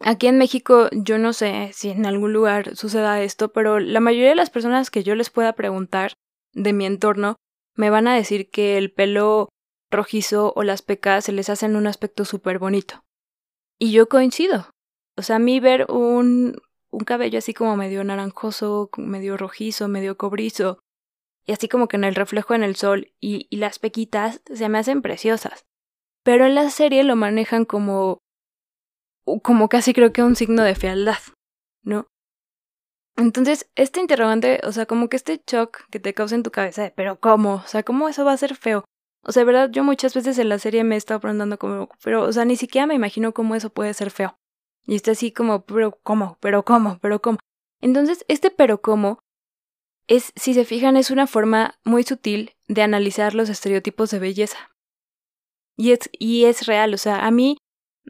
Aquí 0.00 0.26
en 0.26 0.38
México 0.38 0.88
yo 0.92 1.18
no 1.18 1.32
sé 1.32 1.70
si 1.72 1.90
en 1.90 2.06
algún 2.06 2.32
lugar 2.32 2.76
suceda 2.76 3.22
esto, 3.22 3.52
pero 3.52 3.80
la 3.80 4.00
mayoría 4.00 4.30
de 4.30 4.34
las 4.34 4.50
personas 4.50 4.90
que 4.90 5.02
yo 5.02 5.14
les 5.14 5.30
pueda 5.30 5.54
preguntar 5.54 6.12
de 6.52 6.72
mi 6.72 6.86
entorno 6.86 7.36
me 7.74 7.90
van 7.90 8.08
a 8.08 8.14
decir 8.14 8.50
que 8.50 8.78
el 8.78 8.92
pelo 8.92 9.48
rojizo 9.90 10.52
o 10.56 10.62
las 10.62 10.82
pecas 10.82 11.24
se 11.24 11.32
les 11.32 11.48
hacen 11.48 11.76
un 11.76 11.86
aspecto 11.86 12.24
súper 12.24 12.58
bonito. 12.58 13.04
Y 13.78 13.92
yo 13.92 14.08
coincido. 14.08 14.70
O 15.16 15.22
sea, 15.22 15.36
a 15.36 15.38
mí 15.38 15.60
ver 15.60 15.86
un, 15.90 16.60
un 16.90 17.04
cabello 17.04 17.38
así 17.38 17.54
como 17.54 17.76
medio 17.76 18.04
naranjoso, 18.04 18.90
medio 18.96 19.36
rojizo, 19.36 19.88
medio 19.88 20.16
cobrizo, 20.16 20.80
y 21.46 21.52
así 21.52 21.68
como 21.68 21.88
que 21.88 21.96
en 21.96 22.04
el 22.04 22.14
reflejo 22.14 22.54
en 22.54 22.62
el 22.62 22.76
sol 22.76 23.12
y, 23.20 23.46
y 23.50 23.56
las 23.56 23.78
pequitas 23.78 24.42
se 24.52 24.68
me 24.68 24.78
hacen 24.78 25.00
preciosas 25.00 25.65
pero 26.26 26.44
en 26.44 26.56
la 26.56 26.70
serie 26.70 27.04
lo 27.04 27.14
manejan 27.14 27.64
como 27.64 28.18
como 29.44 29.68
casi 29.68 29.92
creo 29.94 30.12
que 30.12 30.24
un 30.24 30.34
signo 30.34 30.64
de 30.64 30.74
fealdad, 30.74 31.20
¿no? 31.84 32.08
Entonces, 33.16 33.70
este 33.76 34.00
interrogante, 34.00 34.60
o 34.64 34.72
sea, 34.72 34.86
como 34.86 35.08
que 35.08 35.16
este 35.16 35.40
shock 35.46 35.88
que 35.88 36.00
te 36.00 36.14
causa 36.14 36.34
en 36.34 36.42
tu 36.42 36.50
cabeza 36.50 36.82
de, 36.82 36.90
pero 36.90 37.20
¿cómo? 37.20 37.54
O 37.54 37.66
sea, 37.68 37.84
¿cómo 37.84 38.08
eso 38.08 38.24
va 38.24 38.32
a 38.32 38.36
ser 38.36 38.56
feo? 38.56 38.84
O 39.22 39.30
sea, 39.30 39.44
verdad, 39.44 39.70
yo 39.70 39.84
muchas 39.84 40.14
veces 40.14 40.36
en 40.38 40.48
la 40.48 40.58
serie 40.58 40.82
me 40.82 40.96
he 40.96 40.98
estado 40.98 41.20
preguntando 41.20 41.58
como, 41.60 41.88
pero, 42.02 42.24
o 42.24 42.32
sea, 42.32 42.44
ni 42.44 42.56
siquiera 42.56 42.88
me 42.88 42.94
imagino 42.94 43.32
cómo 43.32 43.54
eso 43.54 43.70
puede 43.70 43.94
ser 43.94 44.10
feo. 44.10 44.36
Y 44.84 44.96
está 44.96 45.12
así 45.12 45.30
como, 45.30 45.64
pero 45.64 45.92
¿cómo? 46.02 46.38
¿Pero 46.40 46.64
cómo? 46.64 46.98
¿Pero 47.00 47.22
cómo? 47.22 47.38
Entonces, 47.80 48.24
este 48.26 48.50
pero 48.50 48.80
cómo 48.82 49.20
es, 50.08 50.32
si 50.34 50.54
se 50.54 50.64
fijan, 50.64 50.96
es 50.96 51.12
una 51.12 51.28
forma 51.28 51.78
muy 51.84 52.02
sutil 52.02 52.56
de 52.66 52.82
analizar 52.82 53.34
los 53.34 53.48
estereotipos 53.48 54.10
de 54.10 54.18
belleza. 54.18 54.75
Y 55.76 55.92
es, 55.92 56.08
y 56.12 56.44
es 56.44 56.66
real, 56.66 56.94
o 56.94 56.98
sea, 56.98 57.26
a 57.26 57.30
mí 57.30 57.58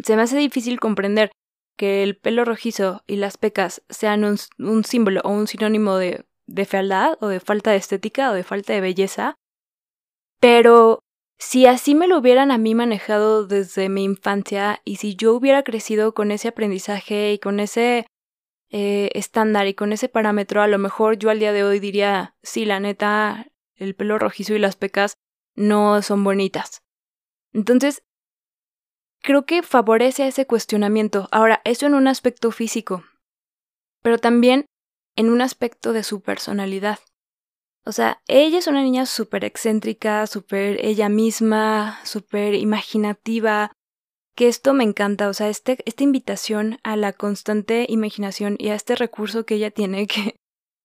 se 0.03 0.17
me 0.17 0.23
hace 0.23 0.37
difícil 0.37 0.79
comprender 0.79 1.31
que 1.77 2.03
el 2.03 2.17
pelo 2.17 2.45
rojizo 2.45 3.03
y 3.07 3.17
las 3.17 3.37
pecas 3.37 3.83
sean 3.89 4.25
un, 4.25 4.85
símbolo 4.85 5.21
o 5.25 5.31
un 5.31 5.47
sinónimo 5.47 5.97
de, 5.97 6.25
de 6.47 6.65
fealdad 6.65 7.19
o 7.21 7.29
de 7.29 7.41
falta 7.41 7.71
de 7.71 7.77
estética 7.77 8.31
o 8.31 8.35
de 8.35 8.45
falta 8.45 8.73
de 8.73 8.81
belleza. 8.81 9.37
Pero 10.41 11.01
si 11.39 11.67
así 11.67 11.95
me 11.95 12.09
lo 12.09 12.19
hubieran 12.19 12.51
a 12.51 12.59
mí 12.59 12.75
manejado 12.75 13.47
desde 13.47 13.89
mi 13.89 14.05
infancia 14.05 14.81
y 14.85 14.97
si 14.97 15.17
yo 15.17 15.35
hubiera 15.35 15.63
crecido 15.63 16.15
con 16.15 16.31
ese 16.31 16.49
aprendizaje 16.49 17.35
y 17.35 17.39
con 17.39 17.61
ese 17.61 18.07
eh, 18.71 19.11
estándar 19.15 19.67
y 19.67 19.75
con 19.75 19.93
ese 19.93 20.09
parámetro, 20.09 20.63
a 20.63 20.67
lo 20.67 20.79
mejor 20.79 21.19
yo 21.19 21.31
al 21.31 21.39
día 21.39 21.53
de 21.53 21.63
hoy 21.63 21.79
diría, 21.79 22.35
sí, 22.43 22.65
la 22.65 22.81
neta, 22.81 23.47
el 23.75 23.95
pelo 23.95 24.19
rojizo 24.19 24.55
y 24.55 24.59
las 24.59 24.77
pecas 24.77 25.15
no 25.55 26.01
son 26.03 26.25
bonitas. 26.25 26.83
Entonces, 27.57 28.03
creo 29.23 29.47
que 29.47 29.63
favorece 29.63 30.27
ese 30.27 30.47
cuestionamiento. 30.47 31.27
Ahora, 31.33 31.63
eso 31.65 31.87
en 31.87 31.95
un 31.95 32.07
aspecto 32.07 32.51
físico, 32.51 33.03
pero 34.03 34.19
también 34.19 34.67
en 35.17 35.31
un 35.31 35.41
aspecto 35.41 35.95
de 35.95 36.03
su 36.03 36.21
personalidad. 36.21 36.99
O 37.87 37.93
sea, 37.93 38.21
ella 38.29 38.59
es 38.59 38.67
una 38.67 38.83
niña 38.83 39.07
súper 39.07 39.43
excéntrica, 39.45 40.27
súper 40.27 40.85
ella 40.85 41.09
misma, 41.09 41.99
súper 42.05 42.55
imaginativa, 42.55 43.73
que 44.37 44.49
esto 44.49 44.75
me 44.75 44.85
encanta, 44.85 45.27
o 45.31 45.33
sea, 45.33 45.49
este, 45.49 45.79
esta 45.87 46.05
invitación 46.05 46.79
a 46.83 46.95
la 46.97 47.15
constante 47.15 47.87
imaginación 47.89 48.57
y 48.59 48.69
a 48.69 48.75
este 48.75 48.97
recurso 48.97 49.47
que 49.47 49.55
ella 49.55 49.71
tiene 49.71 50.07
que 50.07 50.37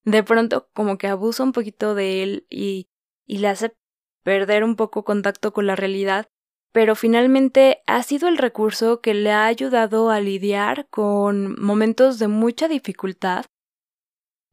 de 0.05 0.23
pronto 0.23 0.69
como 0.73 0.97
que 0.97 1.07
abusa 1.07 1.43
un 1.43 1.51
poquito 1.51 1.95
de 1.95 2.23
él 2.23 2.47
y, 2.49 2.87
y 3.27 3.39
le 3.39 3.49
hace 3.49 3.75
perder 4.23 4.63
un 4.63 4.77
poco 4.77 5.03
contacto 5.03 5.51
con 5.51 5.67
la 5.67 5.75
realidad, 5.75 6.29
pero 6.71 6.95
finalmente 6.95 7.81
ha 7.87 8.01
sido 8.03 8.27
el 8.27 8.37
recurso 8.37 9.01
que 9.01 9.13
le 9.13 9.31
ha 9.31 9.45
ayudado 9.45 10.09
a 10.09 10.19
lidiar 10.19 10.87
con 10.89 11.61
momentos 11.61 12.19
de 12.19 12.27
mucha 12.27 12.67
dificultad 12.67 13.45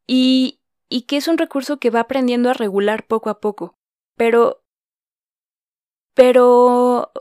y, 0.07 0.61
y 0.89 1.03
que 1.03 1.17
es 1.17 1.29
un 1.29 1.39
recurso 1.39 1.79
que 1.79 1.91
va 1.91 2.01
aprendiendo 2.01 2.51
a 2.51 2.55
regular 2.55 3.07
poco 3.07 3.31
a 3.31 3.41
poco. 3.41 3.75
Pero 4.17 4.63
pero 6.19 7.13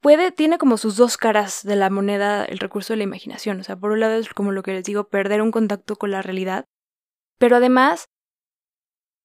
puede, 0.00 0.32
tiene 0.32 0.56
como 0.56 0.78
sus 0.78 0.96
dos 0.96 1.18
caras 1.18 1.62
de 1.62 1.76
la 1.76 1.90
moneda 1.90 2.42
el 2.46 2.58
recurso 2.58 2.94
de 2.94 2.96
la 2.96 3.02
imaginación. 3.02 3.60
O 3.60 3.64
sea, 3.64 3.76
por 3.76 3.90
un 3.90 4.00
lado 4.00 4.14
es 4.14 4.32
como 4.32 4.50
lo 4.50 4.62
que 4.62 4.72
les 4.72 4.84
digo, 4.84 5.10
perder 5.10 5.42
un 5.42 5.50
contacto 5.50 5.96
con 5.96 6.10
la 6.10 6.22
realidad. 6.22 6.64
Pero 7.36 7.56
además, 7.56 8.06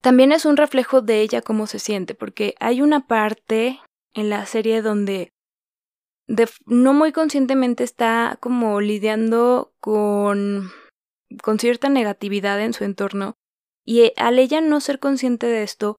también 0.01 0.33
es 0.33 0.43
un 0.43 0.57
reflejo 0.57 0.99
de 0.99 1.21
ella 1.21 1.41
cómo 1.41 1.65
se 1.65 1.79
siente, 1.79 2.13
porque 2.13 2.55
hay 2.59 2.81
una 2.81 3.07
parte 3.07 3.79
en 4.13 4.29
la 4.29 4.45
serie 4.45 4.81
donde 4.81 5.31
no 6.65 6.93
muy 6.93 7.11
conscientemente 7.11 7.83
está 7.83 8.37
como 8.39 8.79
lidiando 8.79 9.73
con, 9.79 10.71
con 11.43 11.59
cierta 11.59 11.89
negatividad 11.89 12.61
en 12.61 12.73
su 12.73 12.83
entorno 12.83 13.35
y 13.85 14.13
al 14.17 14.39
ella 14.39 14.61
no 14.61 14.79
ser 14.79 14.99
consciente 14.99 15.47
de 15.47 15.63
esto, 15.63 15.97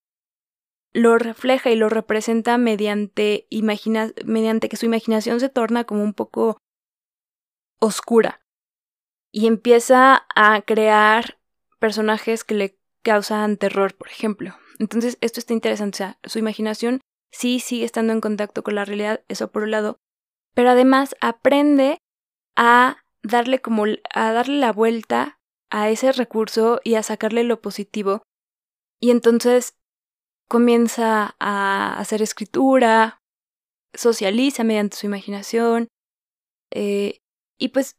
lo 0.92 1.18
refleja 1.18 1.70
y 1.70 1.76
lo 1.76 1.88
representa 1.88 2.58
mediante, 2.58 3.46
mediante 4.24 4.68
que 4.68 4.76
su 4.76 4.86
imaginación 4.86 5.40
se 5.40 5.48
torna 5.48 5.84
como 5.84 6.02
un 6.02 6.14
poco 6.14 6.58
oscura 7.80 8.42
y 9.32 9.46
empieza 9.46 10.26
a 10.34 10.62
crear 10.62 11.38
personajes 11.78 12.44
que 12.44 12.54
le 12.54 12.78
causan 13.02 13.56
terror, 13.56 13.94
por 13.94 14.08
ejemplo. 14.08 14.54
Entonces, 14.78 15.18
esto 15.20 15.40
está 15.40 15.54
interesante. 15.54 15.96
O 15.96 15.98
sea, 15.98 16.18
su 16.24 16.38
imaginación 16.38 17.00
sí 17.32 17.58
sigue 17.58 17.84
estando 17.84 18.12
en 18.12 18.20
contacto 18.20 18.62
con 18.62 18.74
la 18.74 18.84
realidad, 18.84 19.24
eso 19.28 19.50
por 19.50 19.64
un 19.64 19.72
lado, 19.72 19.98
pero 20.54 20.70
además 20.70 21.16
aprende 21.20 21.98
a 22.56 22.98
darle 23.22 23.60
como 23.60 23.84
a 24.14 24.32
darle 24.32 24.58
la 24.58 24.72
vuelta 24.72 25.40
a 25.70 25.88
ese 25.88 26.12
recurso 26.12 26.80
y 26.84 26.94
a 26.94 27.02
sacarle 27.02 27.44
lo 27.44 27.60
positivo. 27.60 28.22
Y 29.00 29.10
entonces 29.10 29.74
comienza 30.48 31.34
a 31.40 31.98
hacer 31.98 32.20
escritura, 32.20 33.22
socializa 33.94 34.64
mediante 34.64 34.96
su 34.96 35.06
imaginación 35.06 35.88
eh, 36.70 37.20
y 37.58 37.68
pues 37.68 37.96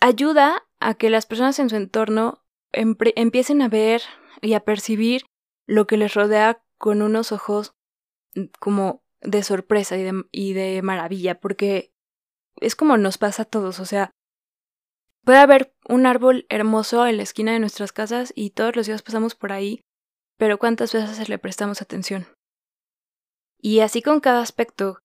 ayuda 0.00 0.68
a 0.80 0.94
que 0.94 1.10
las 1.10 1.26
personas 1.26 1.58
en 1.58 1.70
su 1.70 1.76
entorno 1.76 2.44
empiecen 2.72 3.62
a 3.62 3.68
ver 3.68 4.02
y 4.42 4.54
a 4.54 4.60
percibir 4.60 5.22
lo 5.66 5.86
que 5.86 5.96
les 5.96 6.14
rodea 6.14 6.62
con 6.78 7.02
unos 7.02 7.32
ojos 7.32 7.72
como 8.58 9.02
de 9.20 9.42
sorpresa 9.42 9.96
y 9.96 10.02
de, 10.02 10.24
y 10.30 10.52
de 10.52 10.82
maravilla, 10.82 11.40
porque 11.40 11.92
es 12.60 12.76
como 12.76 12.96
nos 12.96 13.18
pasa 13.18 13.42
a 13.42 13.46
todos, 13.46 13.80
o 13.80 13.84
sea, 13.84 14.12
puede 15.24 15.38
haber 15.38 15.74
un 15.88 16.06
árbol 16.06 16.46
hermoso 16.48 17.06
en 17.06 17.16
la 17.16 17.22
esquina 17.22 17.52
de 17.52 17.60
nuestras 17.60 17.92
casas 17.92 18.32
y 18.34 18.50
todos 18.50 18.74
los 18.76 18.86
días 18.86 19.02
pasamos 19.02 19.34
por 19.34 19.52
ahí, 19.52 19.82
pero 20.36 20.58
¿cuántas 20.58 20.92
veces 20.92 21.28
le 21.28 21.38
prestamos 21.38 21.82
atención? 21.82 22.26
Y 23.60 23.80
así 23.80 24.02
con 24.02 24.20
cada 24.20 24.40
aspecto, 24.40 25.00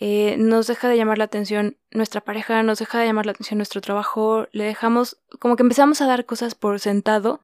eh, 0.00 0.36
nos 0.38 0.66
deja 0.66 0.88
de 0.88 0.96
llamar 0.96 1.18
la 1.18 1.24
atención 1.24 1.76
nuestra 1.90 2.20
pareja, 2.20 2.62
nos 2.62 2.78
deja 2.78 3.00
de 3.00 3.06
llamar 3.06 3.26
la 3.26 3.32
atención 3.32 3.58
nuestro 3.58 3.80
trabajo, 3.80 4.46
le 4.52 4.64
dejamos 4.64 5.20
como 5.40 5.56
que 5.56 5.62
empezamos 5.62 6.00
a 6.00 6.06
dar 6.06 6.24
cosas 6.24 6.54
por 6.54 6.78
sentado 6.80 7.42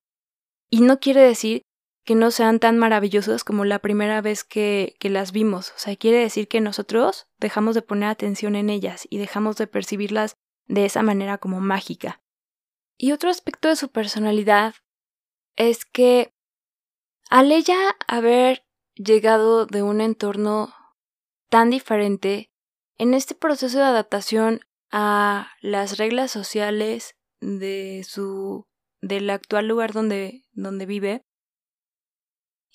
y 0.71 0.81
no 0.81 1.01
quiere 1.01 1.21
decir 1.21 1.63
que 2.05 2.15
no 2.15 2.31
sean 2.31 2.61
tan 2.61 2.79
maravillosas 2.79 3.45
como 3.45 3.65
la 3.65 3.79
primera 3.79 4.21
vez 4.21 4.45
que, 4.45 4.97
que 4.99 5.11
las 5.11 5.33
vimos. 5.33 5.71
O 5.71 5.79
sea, 5.79 5.97
quiere 5.97 6.19
decir 6.19 6.49
que 6.49 6.61
nosotros 6.61 7.29
dejamos 7.39 7.75
de 7.75 7.83
poner 7.83 8.09
atención 8.09 8.57
en 8.57 8.71
ellas 8.71 9.07
y 9.09 9.19
dejamos 9.19 9.57
de 9.57 9.67
percibirlas 9.67 10.37
de 10.67 10.85
esa 10.85 11.03
manera 11.03 11.39
como 11.39 11.61
mágica. 11.61 12.23
Y 12.97 13.13
otro 13.13 13.31
aspecto 13.31 13.69
de 13.69 13.77
su 13.77 13.89
personalidad 13.89 14.75
es 15.57 15.85
que 15.85 16.35
al 17.31 17.53
ella 17.53 17.97
haber 18.07 18.65
llegado 18.95 19.67
de 19.67 19.83
un 19.83 20.01
entorno 20.01 20.75
tan 21.49 21.71
diferente, 21.71 22.51
en 22.97 23.15
este 23.15 23.35
proceso 23.35 23.79
de 23.79 23.85
adaptación 23.85 24.61
a 24.91 25.51
las 25.61 25.99
reglas 25.99 26.31
sociales 26.31 27.17
de 27.41 28.05
su 28.09 28.67
del 29.01 29.29
actual 29.31 29.69
lugar 29.69 29.93
donde, 29.93 30.45
donde 30.53 30.87
vive, 30.87 31.25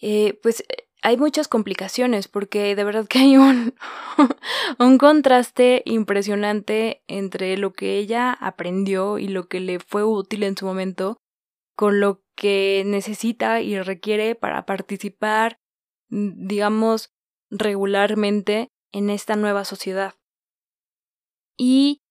eh, 0.01 0.39
pues 0.41 0.61
eh, 0.61 0.87
hay 1.01 1.17
muchas 1.17 1.47
complicaciones 1.47 2.27
porque 2.27 2.75
de 2.75 2.83
verdad 2.83 3.07
que 3.07 3.19
hay 3.19 3.37
un, 3.37 3.73
un 4.79 4.97
contraste 4.97 5.81
impresionante 5.85 7.03
entre 7.07 7.57
lo 7.57 7.73
que 7.73 7.97
ella 7.97 8.33
aprendió 8.33 9.17
y 9.17 9.27
lo 9.27 9.47
que 9.47 9.59
le 9.59 9.79
fue 9.79 10.03
útil 10.03 10.43
en 10.43 10.57
su 10.57 10.65
momento 10.65 11.17
con 11.75 12.01
lo 12.01 12.21
que 12.35 12.83
necesita 12.85 13.61
y 13.61 13.79
requiere 13.79 14.35
para 14.35 14.65
participar, 14.65 15.59
mm, 16.09 16.47
digamos, 16.47 17.11
regularmente 17.49 18.69
en 18.91 19.09
esta 19.09 19.35
nueva 19.35 19.63
sociedad. 19.65 20.15
Y 21.57 22.01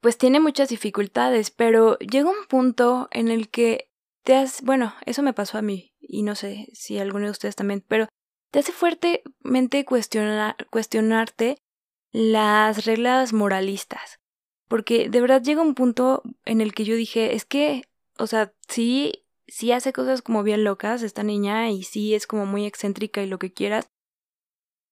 pues 0.00 0.18
tiene 0.18 0.40
muchas 0.40 0.68
dificultades, 0.68 1.50
pero 1.50 1.98
llega 1.98 2.28
un 2.28 2.46
punto 2.48 3.08
en 3.12 3.28
el 3.28 3.48
que 3.50 3.88
te 4.24 4.34
has, 4.34 4.62
bueno, 4.62 4.94
eso 5.06 5.22
me 5.22 5.32
pasó 5.32 5.58
a 5.58 5.62
mí, 5.62 5.91
y 6.12 6.22
no 6.22 6.34
sé 6.34 6.68
si 6.74 6.98
alguno 6.98 7.24
de 7.24 7.30
ustedes 7.30 7.56
también, 7.56 7.82
pero 7.88 8.06
te 8.52 8.58
hace 8.58 8.70
fuertemente 8.70 9.84
cuestionar, 9.86 10.56
cuestionarte 10.70 11.56
las 12.12 12.84
reglas 12.84 13.32
moralistas. 13.32 14.20
Porque 14.68 15.08
de 15.08 15.20
verdad 15.22 15.42
llega 15.42 15.62
un 15.62 15.74
punto 15.74 16.22
en 16.44 16.60
el 16.60 16.74
que 16.74 16.84
yo 16.84 16.94
dije, 16.94 17.34
es 17.34 17.46
que, 17.46 17.84
o 18.18 18.26
sea, 18.26 18.52
sí, 18.68 19.24
sí 19.46 19.72
hace 19.72 19.94
cosas 19.94 20.20
como 20.20 20.42
bien 20.42 20.64
locas 20.64 21.02
esta 21.02 21.22
niña 21.22 21.70
y 21.70 21.82
sí 21.82 22.14
es 22.14 22.26
como 22.26 22.44
muy 22.44 22.66
excéntrica 22.66 23.22
y 23.22 23.26
lo 23.26 23.38
que 23.38 23.54
quieras, 23.54 23.88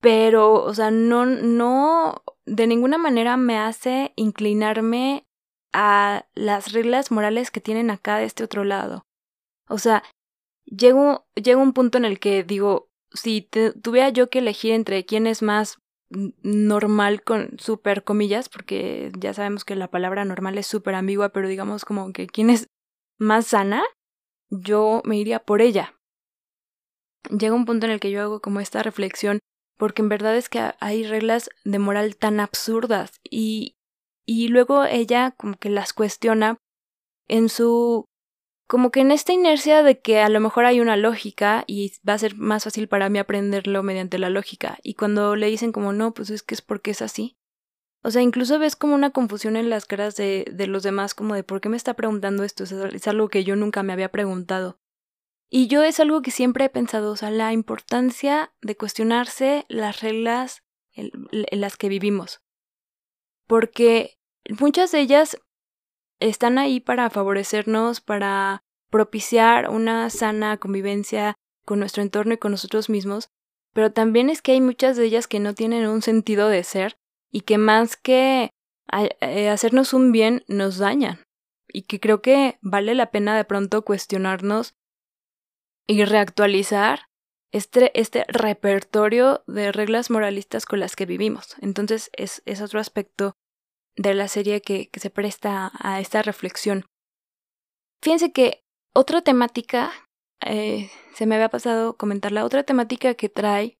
pero, 0.00 0.54
o 0.54 0.72
sea, 0.72 0.90
no, 0.90 1.26
no, 1.26 2.22
de 2.46 2.66
ninguna 2.66 2.96
manera 2.96 3.36
me 3.36 3.58
hace 3.58 4.14
inclinarme 4.16 5.26
a 5.74 6.24
las 6.34 6.72
reglas 6.72 7.10
morales 7.10 7.50
que 7.50 7.60
tienen 7.60 7.90
acá 7.90 8.16
de 8.16 8.24
este 8.24 8.42
otro 8.42 8.64
lado. 8.64 9.04
O 9.68 9.76
sea, 9.76 10.02
llego, 10.70 11.26
llego 11.34 11.62
un 11.62 11.72
punto 11.72 11.98
en 11.98 12.04
el 12.04 12.18
que 12.18 12.44
digo, 12.44 12.88
si 13.12 13.42
tuviera 13.82 14.08
yo 14.08 14.30
que 14.30 14.38
elegir 14.38 14.72
entre 14.72 15.04
quién 15.04 15.26
es 15.26 15.42
más 15.42 15.78
normal 16.42 17.22
con 17.22 17.58
super 17.58 18.02
comillas, 18.02 18.48
porque 18.48 19.12
ya 19.18 19.34
sabemos 19.34 19.64
que 19.64 19.76
la 19.76 19.90
palabra 19.90 20.24
normal 20.24 20.58
es 20.58 20.66
súper 20.66 20.94
ambigua, 20.94 21.30
pero 21.30 21.48
digamos 21.48 21.84
como 21.84 22.12
que 22.12 22.26
quién 22.26 22.50
es 22.50 22.68
más 23.18 23.48
sana, 23.48 23.84
yo 24.50 25.02
me 25.04 25.16
iría 25.18 25.40
por 25.40 25.60
ella. 25.60 25.94
Llega 27.30 27.54
un 27.54 27.66
punto 27.66 27.86
en 27.86 27.92
el 27.92 28.00
que 28.00 28.10
yo 28.10 28.22
hago 28.22 28.40
como 28.40 28.60
esta 28.60 28.82
reflexión 28.82 29.40
porque 29.80 30.02
en 30.02 30.10
verdad 30.10 30.36
es 30.36 30.50
que 30.50 30.72
hay 30.78 31.04
reglas 31.04 31.48
de 31.64 31.78
moral 31.78 32.14
tan 32.16 32.38
absurdas 32.38 33.18
y, 33.24 33.78
y 34.26 34.48
luego 34.48 34.84
ella 34.84 35.30
como 35.38 35.56
que 35.56 35.70
las 35.70 35.94
cuestiona 35.94 36.58
en 37.28 37.48
su 37.48 38.04
como 38.70 38.92
que 38.92 39.00
en 39.00 39.10
esta 39.10 39.32
inercia 39.32 39.82
de 39.82 39.98
que 39.98 40.20
a 40.20 40.28
lo 40.28 40.38
mejor 40.38 40.64
hay 40.64 40.78
una 40.78 40.96
lógica 40.96 41.64
y 41.66 41.92
va 42.08 42.12
a 42.12 42.18
ser 42.18 42.36
más 42.36 42.62
fácil 42.62 42.86
para 42.86 43.08
mí 43.08 43.18
aprenderlo 43.18 43.82
mediante 43.82 44.16
la 44.16 44.30
lógica 44.30 44.78
y 44.84 44.94
cuando 44.94 45.34
le 45.34 45.48
dicen 45.48 45.72
como 45.72 45.92
no, 45.92 46.14
pues 46.14 46.30
es 46.30 46.44
que 46.44 46.54
es 46.54 46.62
porque 46.62 46.92
es 46.92 47.02
así. 47.02 47.36
O 48.04 48.12
sea, 48.12 48.22
incluso 48.22 48.60
ves 48.60 48.76
como 48.76 48.94
una 48.94 49.10
confusión 49.10 49.56
en 49.56 49.70
las 49.70 49.86
caras 49.86 50.14
de, 50.14 50.44
de 50.52 50.68
los 50.68 50.84
demás, 50.84 51.14
como 51.14 51.34
de 51.34 51.42
por 51.42 51.60
qué 51.60 51.68
me 51.68 51.76
está 51.76 51.94
preguntando 51.94 52.44
esto, 52.44 52.62
es 52.62 53.08
algo 53.08 53.28
que 53.28 53.42
yo 53.42 53.56
nunca 53.56 53.82
me 53.82 53.92
había 53.92 54.12
preguntado. 54.12 54.78
Y 55.48 55.66
yo 55.66 55.82
es 55.82 55.98
algo 55.98 56.22
que 56.22 56.30
siempre 56.30 56.66
he 56.66 56.70
pensado, 56.70 57.10
o 57.10 57.16
sea, 57.16 57.32
la 57.32 57.52
importancia 57.52 58.54
de 58.62 58.76
cuestionarse 58.76 59.66
las 59.68 60.00
reglas 60.00 60.62
en, 60.92 61.10
las 61.50 61.76
que 61.76 61.88
vivimos. 61.88 62.40
Porque 63.48 64.20
muchas 64.60 64.92
de 64.92 65.00
ellas 65.00 65.40
están 66.20 66.58
ahí 66.58 66.80
para 66.80 67.10
favorecernos, 67.10 68.00
para 68.00 68.62
propiciar 68.90 69.70
una 69.70 70.10
sana 70.10 70.56
convivencia 70.58 71.34
con 71.64 71.78
nuestro 71.78 72.02
entorno 72.02 72.34
y 72.34 72.38
con 72.38 72.52
nosotros 72.52 72.88
mismos, 72.88 73.30
pero 73.72 73.92
también 73.92 74.30
es 74.30 74.42
que 74.42 74.52
hay 74.52 74.60
muchas 74.60 74.96
de 74.96 75.04
ellas 75.04 75.28
que 75.28 75.40
no 75.40 75.54
tienen 75.54 75.86
un 75.86 76.02
sentido 76.02 76.48
de 76.48 76.64
ser 76.64 76.98
y 77.30 77.42
que 77.42 77.58
más 77.58 77.96
que 77.96 78.50
eh, 79.20 79.48
hacernos 79.48 79.92
un 79.92 80.12
bien 80.12 80.44
nos 80.48 80.78
dañan 80.78 81.20
y 81.68 81.82
que 81.82 82.00
creo 82.00 82.20
que 82.20 82.58
vale 82.60 82.94
la 82.94 83.10
pena 83.10 83.36
de 83.36 83.44
pronto 83.44 83.84
cuestionarnos 83.84 84.74
y 85.86 86.04
reactualizar 86.04 87.06
este, 87.52 87.98
este 87.98 88.24
repertorio 88.28 89.44
de 89.46 89.72
reglas 89.72 90.10
moralistas 90.10 90.66
con 90.66 90.80
las 90.80 90.96
que 90.96 91.06
vivimos. 91.06 91.56
Entonces 91.60 92.10
es, 92.12 92.42
es 92.46 92.60
otro 92.60 92.80
aspecto 92.80 93.36
de 93.96 94.14
la 94.14 94.28
serie 94.28 94.62
que, 94.62 94.88
que 94.88 95.00
se 95.00 95.10
presta 95.10 95.72
a 95.78 96.00
esta 96.00 96.22
reflexión. 96.22 96.86
Fíjense 98.02 98.32
que 98.32 98.64
otra 98.94 99.22
temática, 99.22 99.92
eh, 100.40 100.90
se 101.14 101.26
me 101.26 101.34
había 101.34 101.48
pasado 101.48 101.96
comentar, 101.96 102.32
la 102.32 102.44
otra 102.44 102.62
temática 102.62 103.14
que 103.14 103.28
trae 103.28 103.78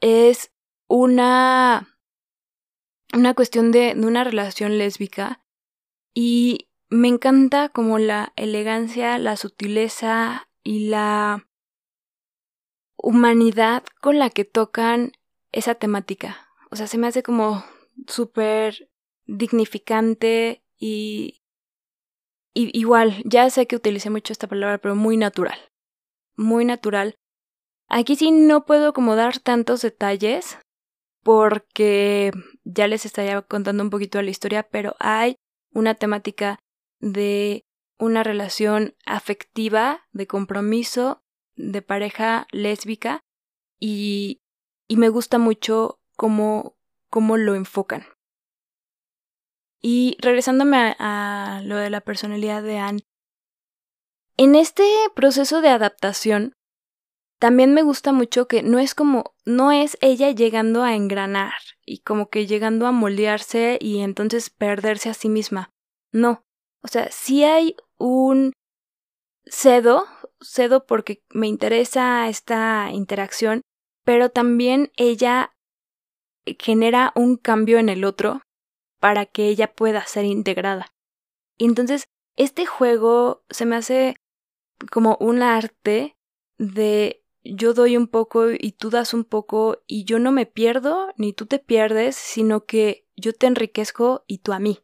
es 0.00 0.52
una, 0.88 1.96
una 3.14 3.34
cuestión 3.34 3.72
de, 3.72 3.94
de 3.94 4.06
una 4.06 4.24
relación 4.24 4.78
lésbica 4.78 5.42
y 6.14 6.68
me 6.90 7.08
encanta 7.08 7.68
como 7.68 7.98
la 7.98 8.32
elegancia, 8.36 9.18
la 9.18 9.36
sutileza 9.36 10.48
y 10.62 10.88
la 10.88 11.46
humanidad 12.96 13.84
con 14.00 14.18
la 14.18 14.28
que 14.30 14.44
tocan 14.44 15.12
esa 15.52 15.74
temática. 15.74 16.48
O 16.70 16.76
sea, 16.76 16.86
se 16.86 16.98
me 16.98 17.06
hace 17.06 17.22
como 17.22 17.64
súper 18.06 18.89
dignificante 19.30 20.62
y, 20.78 21.40
igual, 22.54 23.22
ya 23.24 23.48
sé 23.50 23.66
que 23.66 23.76
utilicé 23.76 24.10
mucho 24.10 24.32
esta 24.32 24.48
palabra, 24.48 24.78
pero 24.78 24.96
muy 24.96 25.16
natural. 25.16 25.58
Muy 26.36 26.64
natural. 26.64 27.14
Aquí 27.88 28.16
sí 28.16 28.30
no 28.30 28.64
puedo 28.66 28.92
como 28.92 29.16
dar 29.16 29.38
tantos 29.38 29.82
detalles 29.82 30.58
porque 31.22 32.32
ya 32.64 32.88
les 32.88 33.04
estaría 33.04 33.40
contando 33.42 33.82
un 33.82 33.90
poquito 33.90 34.20
la 34.22 34.30
historia, 34.30 34.62
pero 34.64 34.96
hay 34.98 35.36
una 35.72 35.94
temática 35.94 36.58
de 36.98 37.62
una 37.98 38.22
relación 38.22 38.94
afectiva, 39.04 40.06
de 40.12 40.26
compromiso, 40.26 41.22
de 41.56 41.82
pareja 41.82 42.46
lésbica 42.52 43.20
y, 43.78 44.40
y 44.88 44.96
me 44.96 45.08
gusta 45.08 45.38
mucho 45.38 46.00
cómo, 46.16 46.76
cómo 47.10 47.36
lo 47.36 47.54
enfocan. 47.54 48.06
Y 49.82 50.16
regresándome 50.20 50.94
a, 50.98 51.62
lo 51.64 51.76
de 51.76 51.90
la 51.90 52.00
personalidad 52.00 52.62
de 52.62 52.78
Anne, 52.78 53.00
en 54.36 54.54
este 54.54 54.84
proceso 55.14 55.60
de 55.60 55.68
adaptación, 55.68 56.54
también 57.38 57.72
me 57.72 57.82
gusta 57.82 58.12
mucho 58.12 58.48
que 58.48 58.62
no 58.62 58.78
es 58.78 58.94
como, 58.94 59.34
no 59.46 59.72
es 59.72 59.96
ella 60.02 60.30
llegando 60.30 60.82
a 60.82 60.94
engranar 60.94 61.54
y 61.86 62.00
como 62.00 62.28
que 62.28 62.46
llegando 62.46 62.86
a 62.86 62.92
moldearse 62.92 63.78
y 63.80 64.00
entonces 64.00 64.50
perderse 64.50 65.08
a 65.08 65.14
sí 65.14 65.30
misma. 65.30 65.70
No. 66.12 66.42
O 66.82 66.88
sea, 66.88 67.10
sí 67.10 67.44
hay 67.44 67.76
un 67.98 68.52
cedo, 69.46 70.06
cedo 70.40 70.86
porque 70.86 71.22
me 71.30 71.46
interesa 71.46 72.28
esta 72.28 72.90
interacción, 72.92 73.62
pero 74.04 74.30
también 74.30 74.92
ella 74.96 75.54
genera 76.58 77.12
un 77.14 77.36
cambio 77.36 77.78
en 77.78 77.88
el 77.88 78.04
otro 78.04 78.42
para 79.00 79.26
que 79.26 79.48
ella 79.48 79.74
pueda 79.74 80.06
ser 80.06 80.24
integrada. 80.24 80.94
Y 81.58 81.64
entonces, 81.64 82.04
este 82.36 82.66
juego 82.66 83.44
se 83.50 83.66
me 83.66 83.76
hace 83.76 84.16
como 84.90 85.16
un 85.20 85.42
arte 85.42 86.16
de 86.58 87.24
yo 87.42 87.72
doy 87.74 87.96
un 87.96 88.06
poco 88.06 88.50
y 88.50 88.72
tú 88.72 88.90
das 88.90 89.14
un 89.14 89.24
poco 89.24 89.82
y 89.86 90.04
yo 90.04 90.18
no 90.18 90.30
me 90.30 90.46
pierdo 90.46 91.12
ni 91.16 91.32
tú 91.32 91.46
te 91.46 91.58
pierdes, 91.58 92.16
sino 92.16 92.66
que 92.66 93.06
yo 93.16 93.32
te 93.32 93.46
enriquezco 93.46 94.24
y 94.26 94.38
tú 94.38 94.52
a 94.52 94.58
mí. 94.58 94.80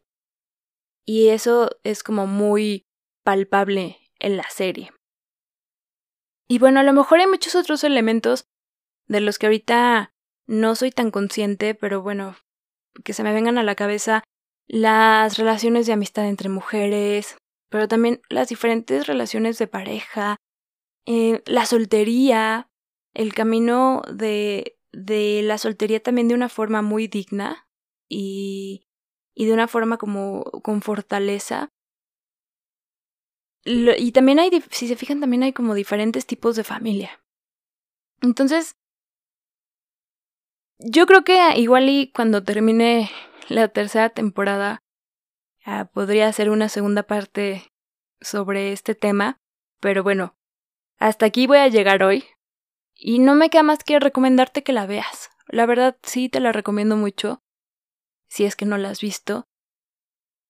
Y 1.05 1.29
eso 1.29 1.69
es 1.83 2.03
como 2.03 2.27
muy 2.27 2.85
palpable 3.23 3.97
en 4.19 4.37
la 4.37 4.49
serie. 4.49 4.91
Y 6.47 6.59
bueno, 6.59 6.79
a 6.79 6.83
lo 6.83 6.93
mejor 6.93 7.19
hay 7.19 7.27
muchos 7.27 7.55
otros 7.55 7.83
elementos 7.83 8.47
de 9.07 9.21
los 9.21 9.37
que 9.37 9.47
ahorita 9.47 10.13
no 10.47 10.75
soy 10.75 10.91
tan 10.91 11.11
consciente, 11.11 11.75
pero 11.75 12.01
bueno, 12.01 12.35
que 13.03 13.13
se 13.13 13.23
me 13.23 13.33
vengan 13.33 13.57
a 13.57 13.63
la 13.63 13.75
cabeza 13.75 14.23
las 14.67 15.37
relaciones 15.37 15.87
de 15.87 15.93
amistad 15.93 16.27
entre 16.27 16.49
mujeres, 16.49 17.37
pero 17.69 17.87
también 17.87 18.21
las 18.29 18.49
diferentes 18.49 19.07
relaciones 19.07 19.57
de 19.57 19.67
pareja, 19.67 20.37
eh, 21.05 21.41
la 21.45 21.65
soltería, 21.65 22.69
el 23.13 23.33
camino 23.33 24.01
de, 24.13 24.77
de 24.91 25.41
la 25.43 25.57
soltería 25.57 26.01
también 26.01 26.27
de 26.27 26.35
una 26.35 26.49
forma 26.49 26.81
muy 26.81 27.07
digna 27.07 27.67
y, 28.09 28.87
y 29.35 29.45
de 29.45 29.53
una 29.53 29.67
forma 29.67 29.97
como 29.97 30.43
con 30.63 30.81
fortaleza. 30.81 31.69
y 33.65 34.11
también 34.11 34.39
hay, 34.39 34.49
si 34.71 34.87
se 34.87 34.95
fijan, 34.95 35.19
también 35.19 35.43
hay 35.43 35.53
como 35.53 35.73
diferentes 35.73 36.25
tipos 36.25 36.55
de 36.55 36.63
familia. 36.63 37.21
Entonces, 38.21 38.75
yo 40.79 41.05
creo 41.05 41.23
que 41.23 41.57
igual 41.57 41.89
y 41.89 42.11
cuando 42.11 42.43
termine 42.43 43.09
la 43.49 43.67
tercera 43.67 44.09
temporada, 44.09 44.83
ah, 45.65 45.85
podría 45.93 46.27
hacer 46.27 46.49
una 46.49 46.69
segunda 46.69 47.03
parte 47.03 47.71
sobre 48.21 48.71
este 48.71 48.95
tema, 48.95 49.39
pero 49.79 50.03
bueno, 50.03 50.35
hasta 50.97 51.25
aquí 51.25 51.47
voy 51.47 51.59
a 51.59 51.67
llegar 51.67 52.03
hoy. 52.03 52.25
Y 52.93 53.19
no 53.19 53.35
me 53.35 53.49
queda 53.49 53.63
más 53.63 53.83
que 53.83 53.99
recomendarte 53.99 54.63
que 54.63 54.73
la 54.73 54.87
veas. 54.87 55.29
La 55.47 55.65
verdad 55.65 55.97
sí 56.01 56.29
te 56.29 56.39
la 56.39 56.51
recomiendo 56.51 56.97
mucho, 56.97 57.43
si 58.27 58.45
es 58.45 58.55
que 58.55 58.65
no 58.65 58.77
la 58.77 58.89
has 58.89 59.01
visto. 59.01 59.47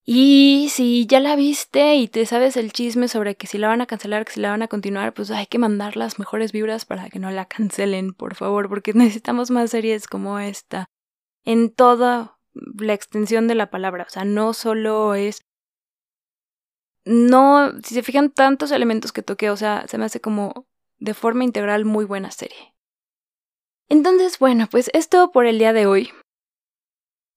Y 0.09 0.69
si 0.71 1.05
ya 1.05 1.19
la 1.19 1.35
viste 1.35 1.97
y 1.97 2.07
te 2.07 2.25
sabes 2.25 2.55
el 2.55 2.71
chisme 2.71 3.09
sobre 3.09 3.35
que 3.35 3.45
si 3.45 3.57
la 3.57 3.67
van 3.67 3.81
a 3.81 3.87
cancelar, 3.87 4.23
que 4.23 4.31
si 4.31 4.39
la 4.39 4.51
van 4.51 4.61
a 4.61 4.69
continuar, 4.69 5.13
pues 5.13 5.31
hay 5.31 5.47
que 5.47 5.59
mandar 5.59 5.97
las 5.97 6.17
mejores 6.17 6.53
vibras 6.53 6.85
para 6.85 7.09
que 7.09 7.19
no 7.19 7.29
la 7.29 7.43
cancelen, 7.43 8.13
por 8.13 8.33
favor, 8.33 8.69
porque 8.69 8.93
necesitamos 8.95 9.51
más 9.51 9.69
series 9.69 10.07
como 10.07 10.39
esta. 10.39 10.85
En 11.43 11.69
toda 11.69 12.39
la 12.53 12.93
extensión 12.93 13.49
de 13.49 13.55
la 13.55 13.69
palabra. 13.69 14.05
O 14.07 14.09
sea, 14.09 14.23
no 14.23 14.53
solo 14.53 15.13
es 15.13 15.41
no, 17.03 17.73
si 17.83 17.93
se 17.93 18.01
fijan 18.01 18.31
tantos 18.31 18.71
elementos 18.71 19.11
que 19.11 19.23
toqué, 19.23 19.49
o 19.49 19.57
sea, 19.57 19.87
se 19.87 19.97
me 19.97 20.05
hace 20.05 20.21
como 20.21 20.67
de 20.99 21.13
forma 21.13 21.43
integral 21.43 21.83
muy 21.83 22.05
buena 22.05 22.31
serie. 22.31 22.75
Entonces, 23.89 24.39
bueno, 24.39 24.67
pues 24.71 24.89
esto 24.93 25.31
por 25.33 25.45
el 25.45 25.59
día 25.59 25.73
de 25.73 25.85
hoy. 25.85 26.11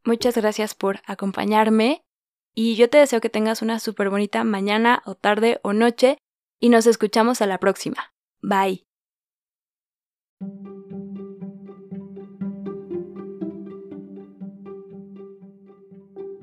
Muchas 0.04 0.36
gracias 0.36 0.74
por 0.76 1.00
acompañarme 1.06 2.04
y 2.54 2.76
yo 2.76 2.90
te 2.90 2.98
deseo 2.98 3.20
que 3.20 3.30
tengas 3.30 3.62
una 3.62 3.78
súper 3.78 4.10
bonita 4.10 4.44
mañana 4.44 5.02
o 5.06 5.14
tarde 5.14 5.60
o 5.62 5.72
noche 5.72 6.18
y 6.58 6.68
nos 6.68 6.86
escuchamos 6.86 7.40
a 7.40 7.46
la 7.46 7.58
próxima. 7.58 8.12
Bye. 8.42 8.84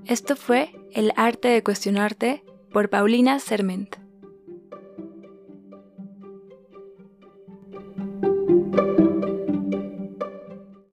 Esto 0.06 0.38
fue 0.38 0.72
El 0.94 1.12
arte 1.18 1.50
de 1.50 1.64
cuestionarte 1.64 2.44
por 2.72 2.90
Paulina 2.90 3.40
Serment. 3.40 4.07